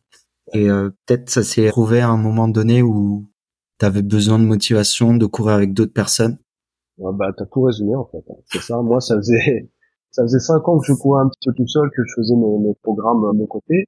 [0.53, 3.29] Et euh, peut-être ça s'est trouvé à un moment donné où
[3.79, 6.37] tu avais besoin de motivation, de courir avec d'autres personnes?
[6.97, 8.23] Ouais, bah, T'as tout résumé en fait.
[8.45, 8.81] C'est ça.
[8.81, 9.69] Moi, ça faisait
[10.11, 12.35] ça faisait cinq ans que je courais un petit peu tout seul, que je faisais
[12.35, 13.85] mes, mes programmes à mon côté.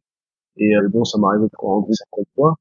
[0.57, 2.55] Et euh, bon, ça m'arrivait de courir en gros 50 fois,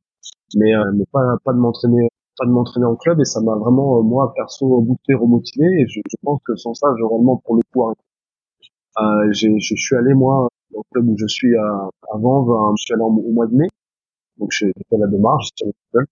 [0.56, 3.20] mais, euh, mais pas, pas de m'entraîner pas de m'entraîner en club.
[3.20, 5.66] Et ça m'a vraiment euh, moi perso boosté remotivé.
[5.80, 7.88] Et je, je, pense que sans ça j'aurais réellement pour le coup
[8.98, 13.02] euh, je suis allé moi au club où je suis à, avant je suis allé
[13.02, 13.68] au mois de mai.
[14.38, 16.06] Donc j'ai fait la démarche j'étais seul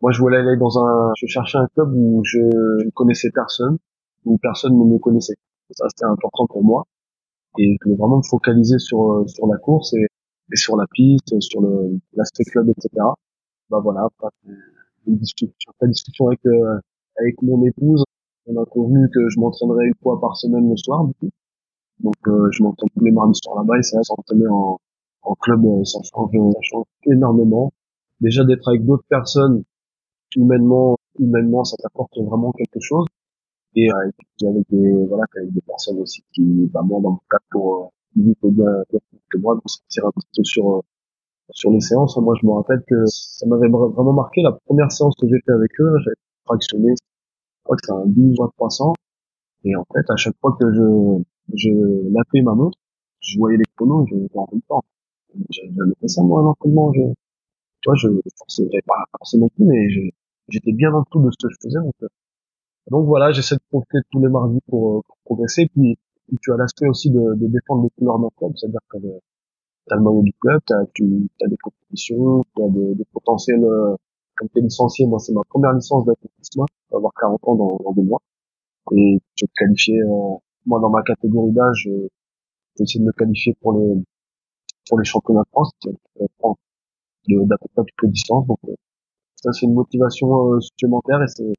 [0.00, 3.78] moi je voulais aller dans un je cherchais un club où je ne connaissais personne
[4.24, 5.34] où personne ne me connaissait
[5.70, 6.84] ça c'était important pour moi
[7.58, 10.06] et je voulais vraiment me focaliser sur euh, sur la course et,
[10.52, 12.88] et sur la piste, sur le l'aspect club, etc.
[13.70, 14.28] Bah voilà, après
[15.06, 16.78] une discussion, après discussion avec euh,
[17.18, 18.04] avec mon épouse,
[18.46, 21.30] on a convenu que je m'entraînerais une fois par semaine le soir, du coup.
[22.00, 24.78] Donc euh, je m'entraîne tous les mardis soirs là-bas et ça s'entraîner en
[25.22, 27.72] en club, ça change, ça change énormément.
[28.20, 29.64] Déjà d'être avec d'autres personnes,
[30.36, 33.06] humainement, humainement, ça t'apporte vraiment quelque chose.
[33.76, 33.94] Et euh,
[34.48, 37.88] avec des voilà avec des personnes aussi qui bah moi dans mon cas pour euh,
[38.14, 38.32] bien
[39.30, 40.80] que moi pour sortir un petit peu sur euh,
[41.50, 42.16] sur les séances.
[42.18, 44.42] Moi je me rappelle que ça m'avait vraiment marqué.
[44.42, 48.06] La première séance que j'ai fait avec eux j'avais fractionné je crois que c'est un
[48.06, 48.92] 12 ou 300
[49.64, 51.22] et en fait à chaque fois que je
[51.54, 51.70] je
[52.12, 52.78] l'appelais ma montre
[53.20, 54.84] je voyais les chronos je n'étais en même temps.
[55.50, 56.92] J'avais jamais fait ça moi à l'entraînement.
[56.92, 57.02] Je
[57.82, 58.08] tu vois je
[58.56, 59.88] j'avais pas forcément plus mais
[60.48, 61.94] j'étais bien dans tout de ce que je faisais donc
[62.90, 65.66] donc voilà, j'essaie de profiter tous les mardis pour, euh, pour progresser.
[65.68, 65.98] Puis,
[66.40, 69.08] tu as l'aspect aussi de, de, défendre les couleurs d'un club, c'est-à-dire que tu
[69.90, 73.04] as le maillot du club, tu as, tu, as des compétitions, tu as des, des
[73.12, 73.96] potentiels, euh,
[74.36, 77.92] comme tu es licencié, moi c'est ma première licence d'athlétisme, avoir 40 ans dans, dans
[77.92, 78.20] deux mois.
[78.92, 80.36] Et je vais te qualifier, euh,
[80.66, 82.08] moi dans ma catégorie d'âge, euh,
[82.80, 84.02] essayé de me qualifier pour les
[84.88, 85.90] pour les championnats de France, d'à
[87.58, 88.12] peu près toutes les
[89.44, 91.52] ça c'est une motivation supplémentaire et c'est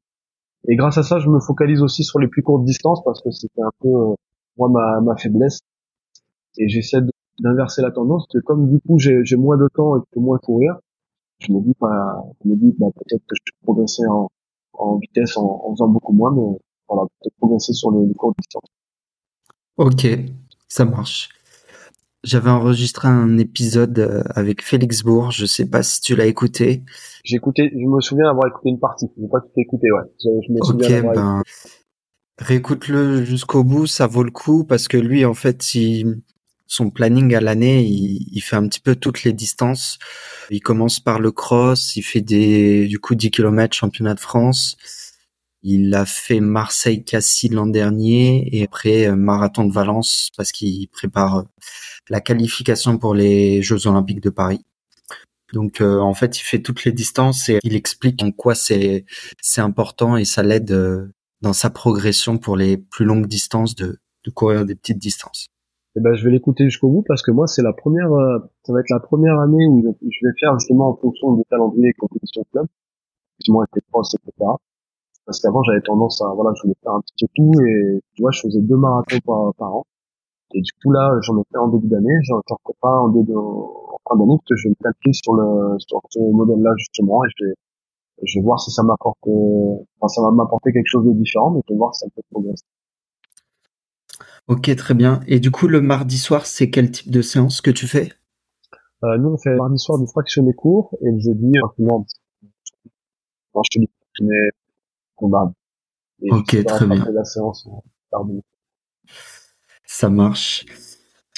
[0.68, 3.30] et grâce à ça, je me focalise aussi sur les plus courtes distances parce que
[3.32, 4.14] c'était un peu euh,
[4.58, 5.60] moi ma, ma faiblesse.
[6.58, 7.02] Et j'essaie
[7.40, 8.28] d'inverser la tendance.
[8.32, 10.78] Que comme du coup j'ai moins de temps et que moins courir,
[11.40, 14.30] je me dis pas, je me dis bah, peut-être que je peux progresser en,
[14.74, 16.58] en vitesse en, en, faisant beaucoup moins, mais
[16.90, 18.70] voilà, peut-être progresser sur les, les courtes distances.
[19.78, 20.08] Ok,
[20.68, 21.30] ça marche.
[22.26, 25.30] J'avais enregistré un épisode euh, avec Félix Bourg.
[25.30, 26.84] Je sais pas si tu l'as écouté.
[27.24, 29.06] J'ai écouté, je me souviens avoir écouté une partie.
[29.16, 30.02] Je pas tout écouté, ouais.
[30.24, 31.44] Je, me souviens ben,
[32.40, 36.22] Réécoute-le jusqu'au bout, ça vaut le coup parce que lui, en fait, il,
[36.66, 40.00] son planning à l'année, il, il, fait un petit peu toutes les distances.
[40.50, 44.78] Il commence par le cross, il fait des, du coup, 10 km championnat de France.
[45.68, 51.38] Il a fait Marseille-Cassis l'an dernier et après euh, marathon de Valence parce qu'il prépare
[51.38, 51.44] euh,
[52.10, 54.62] la qualification pour les Jeux Olympiques de Paris.
[55.54, 59.06] Donc euh, en fait, il fait toutes les distances et il explique en quoi c'est
[59.42, 64.32] c'est important et ça l'aide dans sa progression pour les plus longues distances de, de
[64.32, 65.48] courir des petites distances.
[65.98, 68.10] Eh ben, je vais l'écouter jusqu'au bout parce que moi, c'est la première,
[68.64, 71.90] ça va être la première année où je vais faire justement en fonction du calendrier
[71.90, 72.66] et compétition club,
[73.38, 74.56] effectivement avec les etc
[75.26, 78.22] parce qu'avant j'avais tendance à voilà je voulais faire un petit peu tout et tu
[78.22, 79.20] vois je faisais deux marathons
[79.58, 79.86] par an
[80.54, 82.16] et du coup là j'en ai fait en début d'année.
[82.24, 85.34] J'en ferai pas en début en fin d'année parce que je vais me calquer sur
[85.34, 87.24] le sur ce modèle là justement.
[87.26, 87.54] Et je vais
[88.24, 91.62] je vais voir si ça m'apporte enfin ça va m'apporter quelque chose de différent mais
[91.68, 92.66] je vais voir si ça me fait progresser.
[94.48, 95.22] Ok, très bien.
[95.28, 98.14] Et du coup, le mardi soir, c'est quel type de séance que tu fais?
[99.04, 102.06] Euh, Nous, on fait mardi soir du fractionné court et le jeudi, rapidement,
[103.56, 103.90] je te dis,
[106.30, 107.04] ok, très bien.
[109.88, 110.66] Ça marche.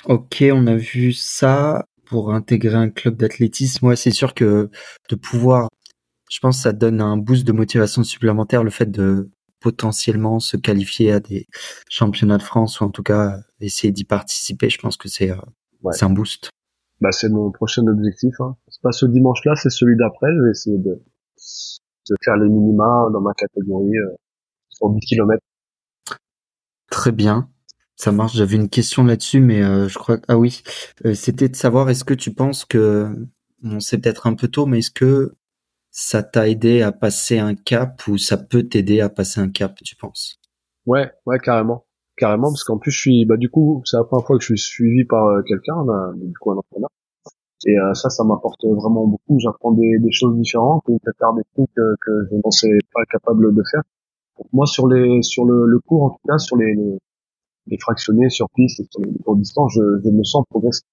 [0.05, 3.85] Ok, on a vu ça pour intégrer un club d'athlétisme.
[3.85, 4.69] Moi, c'est sûr que
[5.09, 5.69] de pouvoir,
[6.29, 9.29] je pense, que ça donne un boost de motivation supplémentaire le fait de
[9.59, 11.47] potentiellement se qualifier à des
[11.89, 14.69] championnats de France ou en tout cas essayer d'y participer.
[14.69, 16.49] Je pense que c'est euh, c'est un boost.
[17.01, 18.33] Bah, c'est mon prochain objectif.
[18.39, 18.55] Hein.
[18.67, 20.27] C'est pas ce dimanche-là, c'est celui d'après.
[20.35, 21.03] Je vais essayer de
[22.09, 24.15] de faire les minima dans ma catégorie euh,
[24.69, 25.41] sur 10 km.
[26.89, 27.49] Très bien.
[27.97, 28.35] Ça marche.
[28.35, 30.61] J'avais une question là-dessus, mais euh, je crois ah oui,
[31.05, 33.09] euh, c'était de savoir est-ce que tu penses que
[33.63, 35.35] bon, c'est peut-être un peu tôt, mais est-ce que
[35.91, 39.75] ça t'a aidé à passer un cap ou ça peut t'aider à passer un cap,
[39.83, 40.39] tu penses?
[40.85, 41.85] Ouais, ouais, carrément,
[42.15, 44.53] carrément, parce qu'en plus je suis, bah du coup, c'est la première fois que je
[44.53, 45.83] suis suivi par quelqu'un,
[46.15, 46.89] du coup un entraîneur.
[47.65, 49.39] Et euh, ça, ça m'apporte vraiment beaucoup.
[49.39, 52.77] J'apprends des, des, choses différentes et je faire des trucs que, que je ne pensais
[52.93, 53.81] pas capable de faire.
[54.53, 56.75] Moi, sur les sur le, le, cours, en tout cas, sur les,
[57.67, 60.83] les fractionnés sur piste et sur les courts distances, je, je me sens progresser.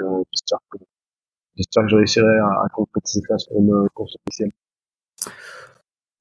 [0.00, 0.78] Euh, j'espère que
[1.56, 4.52] j'espère que je réussirai à, à compléter ça sur une course officielle.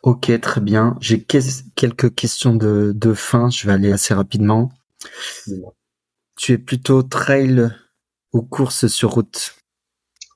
[0.04, 0.96] Ok, très bien.
[1.02, 3.50] J'ai quelques questions de, de fin.
[3.50, 4.70] Je vais aller assez rapidement.
[6.38, 7.70] Tu es plutôt trail
[8.32, 9.56] ou course sur route?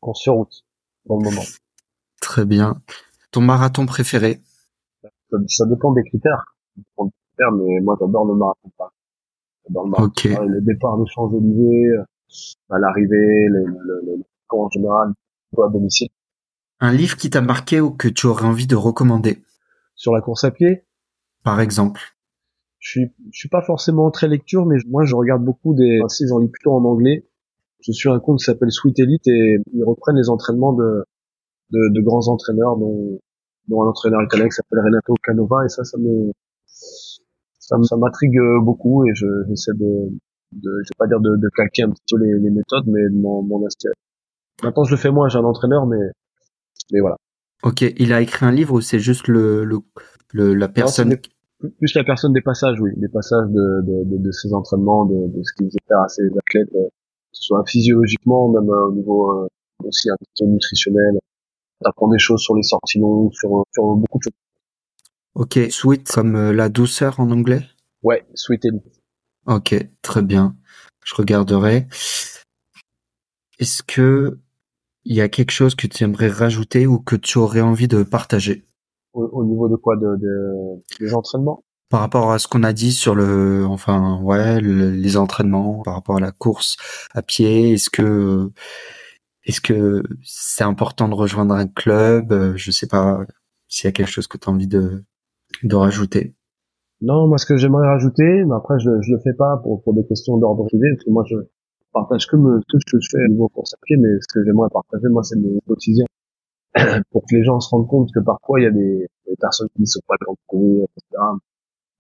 [0.02, 0.66] Course sur route
[1.06, 1.44] dans le moment.
[2.22, 2.82] Très bien.
[3.32, 4.42] Ton marathon préféré?
[5.48, 6.56] Ça, dépend des critères.
[6.98, 8.72] mais moi j'adore le marathon.
[9.70, 10.48] Le.
[10.48, 11.92] Le départ Champs-Élysées,
[12.70, 15.14] à l'arrivée, le, le, le, en général,
[15.58, 16.10] à domicile.
[16.80, 19.44] Un livre qui t'a marqué ou que tu aurais envie de recommander
[19.96, 20.86] Sur la course à pied?
[21.44, 22.02] Par exemple.
[22.80, 26.00] Je suis, je suis pas forcément très lecture, mais moi je regarde beaucoup des.
[26.00, 27.28] Enfin, si j'en lis plutôt en anglais,
[27.82, 31.04] je suis un compte qui s'appelle Sweet Elite et ils reprennent les entraînements de,
[31.72, 33.20] de, de grands entraîneurs dont,
[33.68, 36.32] dont un entraîneur italien qui s'appelle Renato Canova et ça, ça me,
[37.70, 40.10] ça, ça m'intrigue beaucoup et je, j'essaie de,
[40.54, 43.04] de, je vais pas dire de, de calquer un petit peu les, les méthodes, mais
[43.04, 43.94] de m'en, inspirer.
[44.64, 46.12] Maintenant, je le fais moi, j'ai un entraîneur, mais,
[46.92, 47.18] mais voilà.
[47.64, 49.80] Ok, il a écrit un livre ou c'est juste le, le,
[50.34, 51.16] le la personne?
[51.78, 55.28] plus la personne des passages, oui, des passages de, de, de, de ses entraînements, de,
[55.28, 56.74] de ce qu'il faisait faire à ses athlètes,
[57.32, 59.48] soit physiologiquement, même euh, au niveau euh,
[59.84, 61.20] aussi un petit peu nutritionnel.
[61.82, 64.34] T'apprends des choses sur les sorties longues, sur, sur beaucoup de choses.
[65.40, 67.62] Ok, sweet comme euh, la douceur en anglais?
[68.04, 68.82] Ouais, sweet and
[69.46, 70.58] Ok, très bien.
[71.06, 71.88] Je regarderai.
[73.58, 74.38] Est-ce que
[75.06, 78.04] il y a quelque chose que tu aimerais rajouter ou que tu aurais envie de
[78.04, 78.66] partager?
[79.14, 79.96] Au, niveau de quoi?
[79.96, 81.64] De, de, des entraînements?
[81.88, 86.18] Par rapport à ce qu'on a dit sur le, enfin, ouais, les entraînements, par rapport
[86.18, 86.76] à la course
[87.14, 88.52] à pied, est-ce que,
[89.46, 92.58] est-ce que c'est important de rejoindre un club?
[92.58, 93.22] Je sais pas
[93.70, 95.06] s'il y a quelque chose que tu as envie de,
[95.64, 96.36] de rajouter?
[97.02, 99.94] Non, moi, ce que j'aimerais rajouter, mais après, je, je le fais pas pour, pour
[99.94, 101.36] des questions d'ordre privé, parce que moi, je
[101.94, 104.44] partage que me, tout ce que je fais au niveau course à mais ce que
[104.44, 106.06] j'aimerais partager, moi, c'est le quotidien.
[107.12, 109.70] pour que les gens se rendent compte que parfois, il y a des, des personnes
[109.76, 111.40] qui ne sont pas grandes courir, etc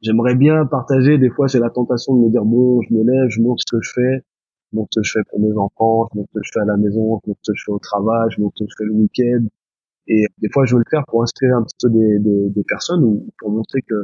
[0.01, 1.17] j'aimerais bien partager.
[1.17, 3.75] Des fois, j'ai la tentation de me dire bon, je me lève, je montre ce
[3.75, 4.23] que je fais,
[4.71, 6.59] je montre ce que je fais pour mes enfants, je montre ce que je fais
[6.61, 8.69] à la maison, je montre ce que je fais au travail, je montre ce que
[8.69, 9.45] je fais le week-end.
[10.09, 12.63] Et des fois, je veux le faire pour inspirer un petit peu des, des, des
[12.67, 14.03] personnes ou pour montrer que,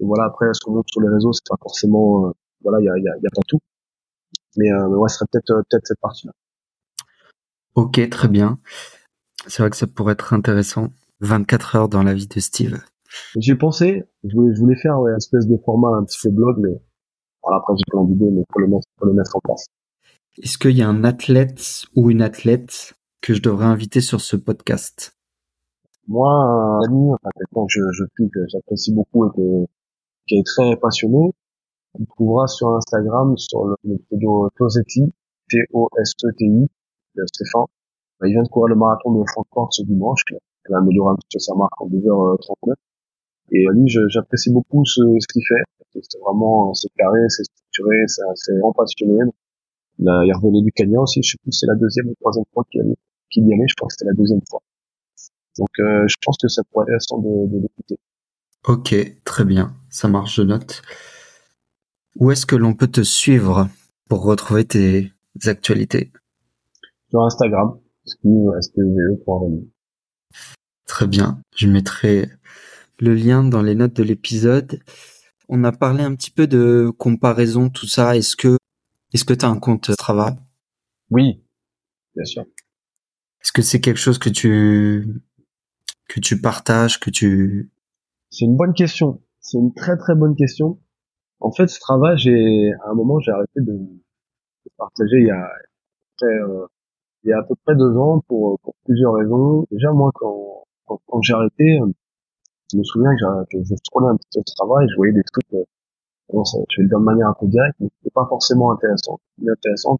[0.00, 2.32] voilà, après, ce qu'on montre sur les réseaux, c'est pas forcément, euh,
[2.62, 3.60] voilà, il y a, y, a, y a pas tout.
[4.56, 6.32] Mais, euh, mais ouais, ce serait peut-être euh, peut-être cette partie-là.
[7.74, 8.58] Ok, très bien.
[9.46, 10.88] C'est vrai que ça pourrait être intéressant.
[11.20, 12.78] 24 heures dans la vie de Steve.
[13.36, 16.56] J'ai pensé, je voulais, je voulais faire une espèce de format un petit peu blog,
[16.58, 16.80] mais
[17.42, 19.66] voilà, après j'ai plein d'idées, mais faut le mettre, faut le mettre en place.
[20.42, 24.36] Est-ce qu'il y a un athlète ou une athlète que je devrais inviter sur ce
[24.36, 25.13] podcast?
[26.08, 29.66] Moi, un ami, enfin quelqu'un que je, je que j'apprécie beaucoup et que,
[30.28, 31.32] qui est très passionné,
[31.94, 35.12] on trouvera sur Instagram sur le, le pseudo Tosetti,
[35.48, 36.68] T-O-S-E-T-I,
[37.26, 37.66] Stéphane.
[38.20, 40.22] Bah, il vient de courir le marathon de Francfort ce dimanche.
[40.30, 42.74] Il a amélioré un petit peu sa marque en 2h39.
[43.52, 46.00] Et lui, j'apprécie beaucoup ce, ce qu'il fait.
[46.02, 49.20] C'est vraiment, c'est carré, c'est structuré, c'est vraiment passionné.
[49.22, 51.22] A, il revenait du Kenya aussi.
[51.22, 53.66] Je sais plus c'est la deuxième ou troisième fois qu'il y allait.
[53.68, 54.60] Je crois que c'était la deuxième fois.
[55.58, 57.98] Donc, euh, je pense que ça pourrait être intéressant de, de l'écouter.
[58.66, 58.94] Ok,
[59.24, 59.76] très bien.
[59.88, 60.82] Ça marche, je note.
[62.16, 63.68] Où est-ce que l'on peut te suivre
[64.08, 65.12] pour retrouver tes
[65.44, 66.12] actualités?
[67.10, 67.78] Sur Instagram,
[70.86, 71.40] Très bien.
[71.56, 72.28] Je mettrai
[73.00, 74.80] le lien dans les notes de l'épisode.
[75.48, 78.16] On a parlé un petit peu de comparaison, tout ça.
[78.16, 78.56] Est-ce que,
[79.12, 80.34] est-ce que tu as un compte travail
[81.10, 81.42] Oui,
[82.14, 82.42] bien sûr.
[83.42, 85.06] Est-ce que c'est quelque chose que tu,
[86.08, 87.70] que tu partages, que tu...
[88.30, 89.20] C'est une bonne question.
[89.40, 90.78] C'est une très très bonne question.
[91.40, 93.78] En fait, ce travail, j'ai à un moment j'ai arrêté de,
[94.78, 95.50] partager il y a
[96.22, 96.66] euh,
[97.22, 99.66] il y a à peu près deux ans pour, pour plusieurs raisons.
[99.70, 101.78] Déjà moi quand quand, j'ai arrêté,
[102.72, 103.10] je me souviens
[103.50, 105.54] que, je scrollais un petit peu ce travail, je voyais des trucs.
[105.54, 105.64] Euh,
[106.30, 109.20] je vais le dire de manière un peu directe, mais c'était pas forcément intéressant.
[109.46, 109.98] Intéressant.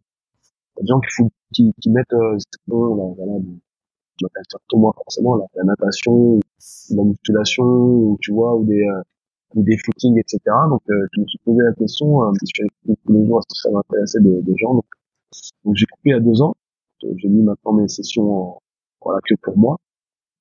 [0.81, 2.39] Des gens qui, qui, qui mettent euh,
[4.21, 6.41] je m'appelle surtout moi forcément la, natation,
[6.91, 9.03] la musculation, ou tu vois, ou des euh,
[9.55, 10.41] ou des footings, etc.
[10.69, 13.71] Donc, euh, je me suis posé la question, euh, je fais tous les jours, ça
[13.71, 14.75] m'intéressait des, des gens.
[14.75, 14.85] Donc,
[15.65, 16.55] donc j'ai coupé a deux ans.
[17.17, 18.63] J'ai mis maintenant mes sessions en,
[19.05, 19.77] voilà, que pour moi.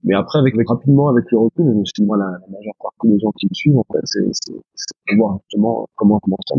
[0.03, 2.47] Mais après, avec, avec rapidement, avec le recul, je me suis dit, moi, la, la
[2.47, 6.19] majeure partie des gens qui me suivent, en fait, c'est, c'est, c'est voir justement comment
[6.19, 6.55] comment ça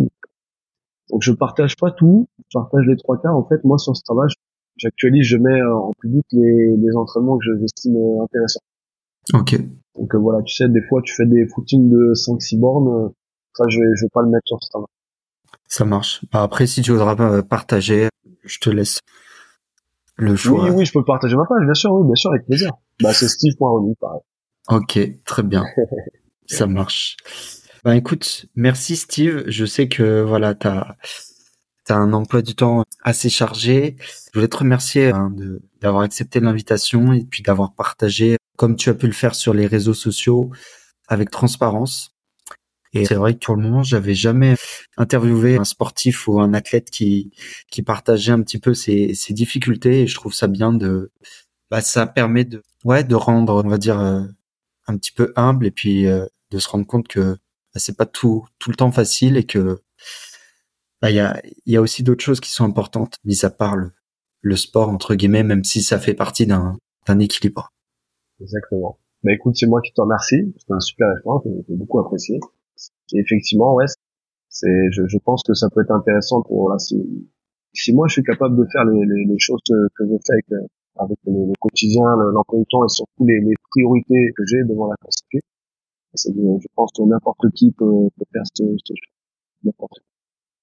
[1.11, 2.27] Donc, je partage pas tout.
[2.49, 3.37] Je partage les trois quarts.
[3.37, 4.29] En fait, moi, sur ce travail,
[4.77, 8.61] j'actualise, je mets euh, en public les, les entraînements que j'estime intéressants.
[9.33, 9.57] Ok.
[9.97, 13.09] Donc euh, voilà, tu sais, des fois tu fais des footings de 5-6 bornes, euh,
[13.55, 14.87] ça je vais, je vais pas le mettre sur Strava.
[15.69, 16.25] Ça marche.
[16.31, 18.09] Bah, après, si tu voudras partager,
[18.45, 19.01] je te laisse
[20.17, 20.65] le choix.
[20.65, 22.73] Oui, oui, je peux partager ma page, bien sûr, oui, bien sûr, avec plaisir.
[23.03, 24.21] Bah, c'est steve.rony, pareil.
[24.69, 25.65] Ok, très bien.
[26.47, 27.17] ça marche.
[27.85, 29.45] Bah écoute, merci Steve.
[29.47, 30.97] Je sais que voilà, t'as
[31.93, 33.97] as un emploi du temps assez chargé.
[34.33, 35.33] Je voulais te remercier hein,
[35.81, 39.67] d'avoir accepté l'invitation et puis d'avoir partagé comme tu as pu le faire sur les
[39.67, 40.51] réseaux sociaux
[41.09, 42.15] avec transparence.
[42.93, 44.55] Et c'est vrai que pour le moment, j'avais jamais
[44.97, 47.33] interviewé un sportif ou un athlète qui
[47.69, 50.03] qui partageait un petit peu ses, ses difficultés.
[50.03, 51.11] Et je trouve ça bien de,
[51.71, 54.23] bah, ça permet de, ouais, de rendre, on va dire, euh,
[54.87, 58.07] un petit peu humble et puis euh, de se rendre compte que bah, c'est pas
[58.07, 59.81] tout tout le temps facile et que
[61.03, 63.93] il y a y a aussi d'autres choses qui sont importantes, mis à part le,
[64.45, 66.79] le sport entre guillemets, même si ça fait partie d'un
[67.19, 67.71] équilibre.
[68.41, 68.99] Exactement.
[69.23, 70.55] Bah écoute, c'est moi qui te remercie.
[70.59, 72.39] C'était un super échange, j'ai beaucoup apprécié.
[73.13, 73.87] Et effectivement, ouais,
[74.49, 76.97] c'est, je, je, pense que ça peut être intéressant pour là, si,
[77.73, 80.47] si moi je suis capable de faire les, les, les choses que, je fais avec,
[80.97, 84.97] avec le, quotidien, l'emploi du temps et surtout les, les priorités que j'ai devant la
[85.03, 85.41] constituer,
[86.17, 88.93] je pense que n'importe qui peut, peut faire ce, ce
[89.65, 89.99] n'importe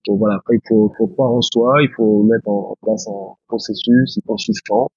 [0.08, 3.36] donc voilà, après il faut, faut croire en soi, il faut mettre en, place un
[3.48, 4.90] processus, il faut consistant,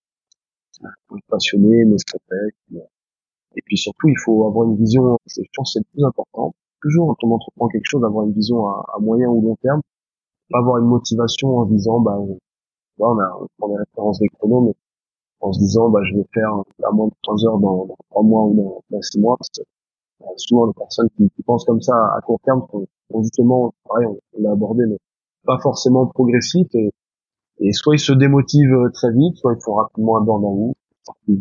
[0.81, 2.89] il faut être passionné, mais se respecte,
[3.57, 6.55] et puis surtout, il faut avoir une vision, je pense c'est le plus important.
[6.83, 9.81] Toujours quand on entreprend quelque chose, avoir une vision à, moyen ou long terme.
[10.51, 14.66] Pas avoir une motivation en disant, bah, on, a, on prend des références des chronos,
[14.66, 14.74] mais
[15.41, 16.51] en se disant, bah, je vais faire
[16.83, 19.37] à moins de 3 heures dans, dans 3 mois ou dans, 6 mois.
[19.39, 19.62] Parce que,
[20.20, 22.66] bah, souvent, les personnes qui, pensent comme ça à court terme
[23.23, 24.99] justement, pareil, on, l'a abordé, mais
[25.45, 26.91] pas forcément progressifs et,
[27.61, 30.77] et soit ils se démotivent très vite, soit ils font rapidement un burn-out,
[31.19, 31.35] je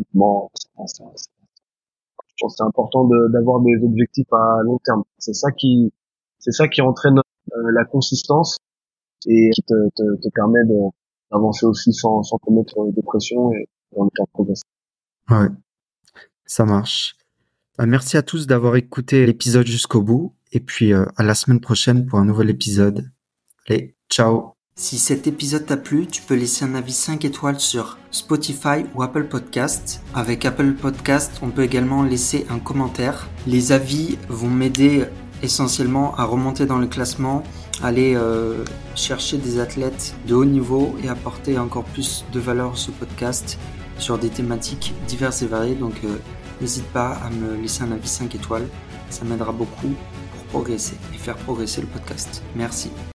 [2.42, 5.02] pense c'est important d'avoir des objectifs à long terme.
[5.18, 5.92] C'est ça qui,
[6.38, 8.58] c'est ça qui entraîne euh, la consistance
[9.26, 10.58] et qui te, te, te permet
[11.30, 14.64] d'avancer aussi sans, sans commettre de pression et en étant progressif.
[15.30, 15.48] Ouais,
[16.44, 17.16] ça marche.
[17.76, 21.60] Bah, merci à tous d'avoir écouté l'épisode jusqu'au bout et puis euh, à la semaine
[21.60, 23.10] prochaine pour un nouvel épisode.
[23.66, 27.96] Allez, ciao si cet épisode t'a plu, tu peux laisser un avis 5 étoiles sur
[28.10, 30.02] Spotify ou Apple Podcast.
[30.16, 33.28] Avec Apple Podcast, on peut également laisser un commentaire.
[33.46, 35.04] Les avis vont m'aider
[35.44, 37.44] essentiellement à remonter dans le classement,
[37.84, 38.64] aller euh,
[38.96, 43.60] chercher des athlètes de haut niveau et apporter encore plus de valeur à ce podcast
[43.98, 45.76] sur des thématiques diverses et variées.
[45.76, 46.16] Donc euh,
[46.64, 48.66] n'hésite pas à me laisser un avis 5 étoiles
[49.10, 49.92] Ça m'aidera beaucoup
[50.32, 52.42] pour progresser et faire progresser le podcast.
[52.56, 52.90] Merci.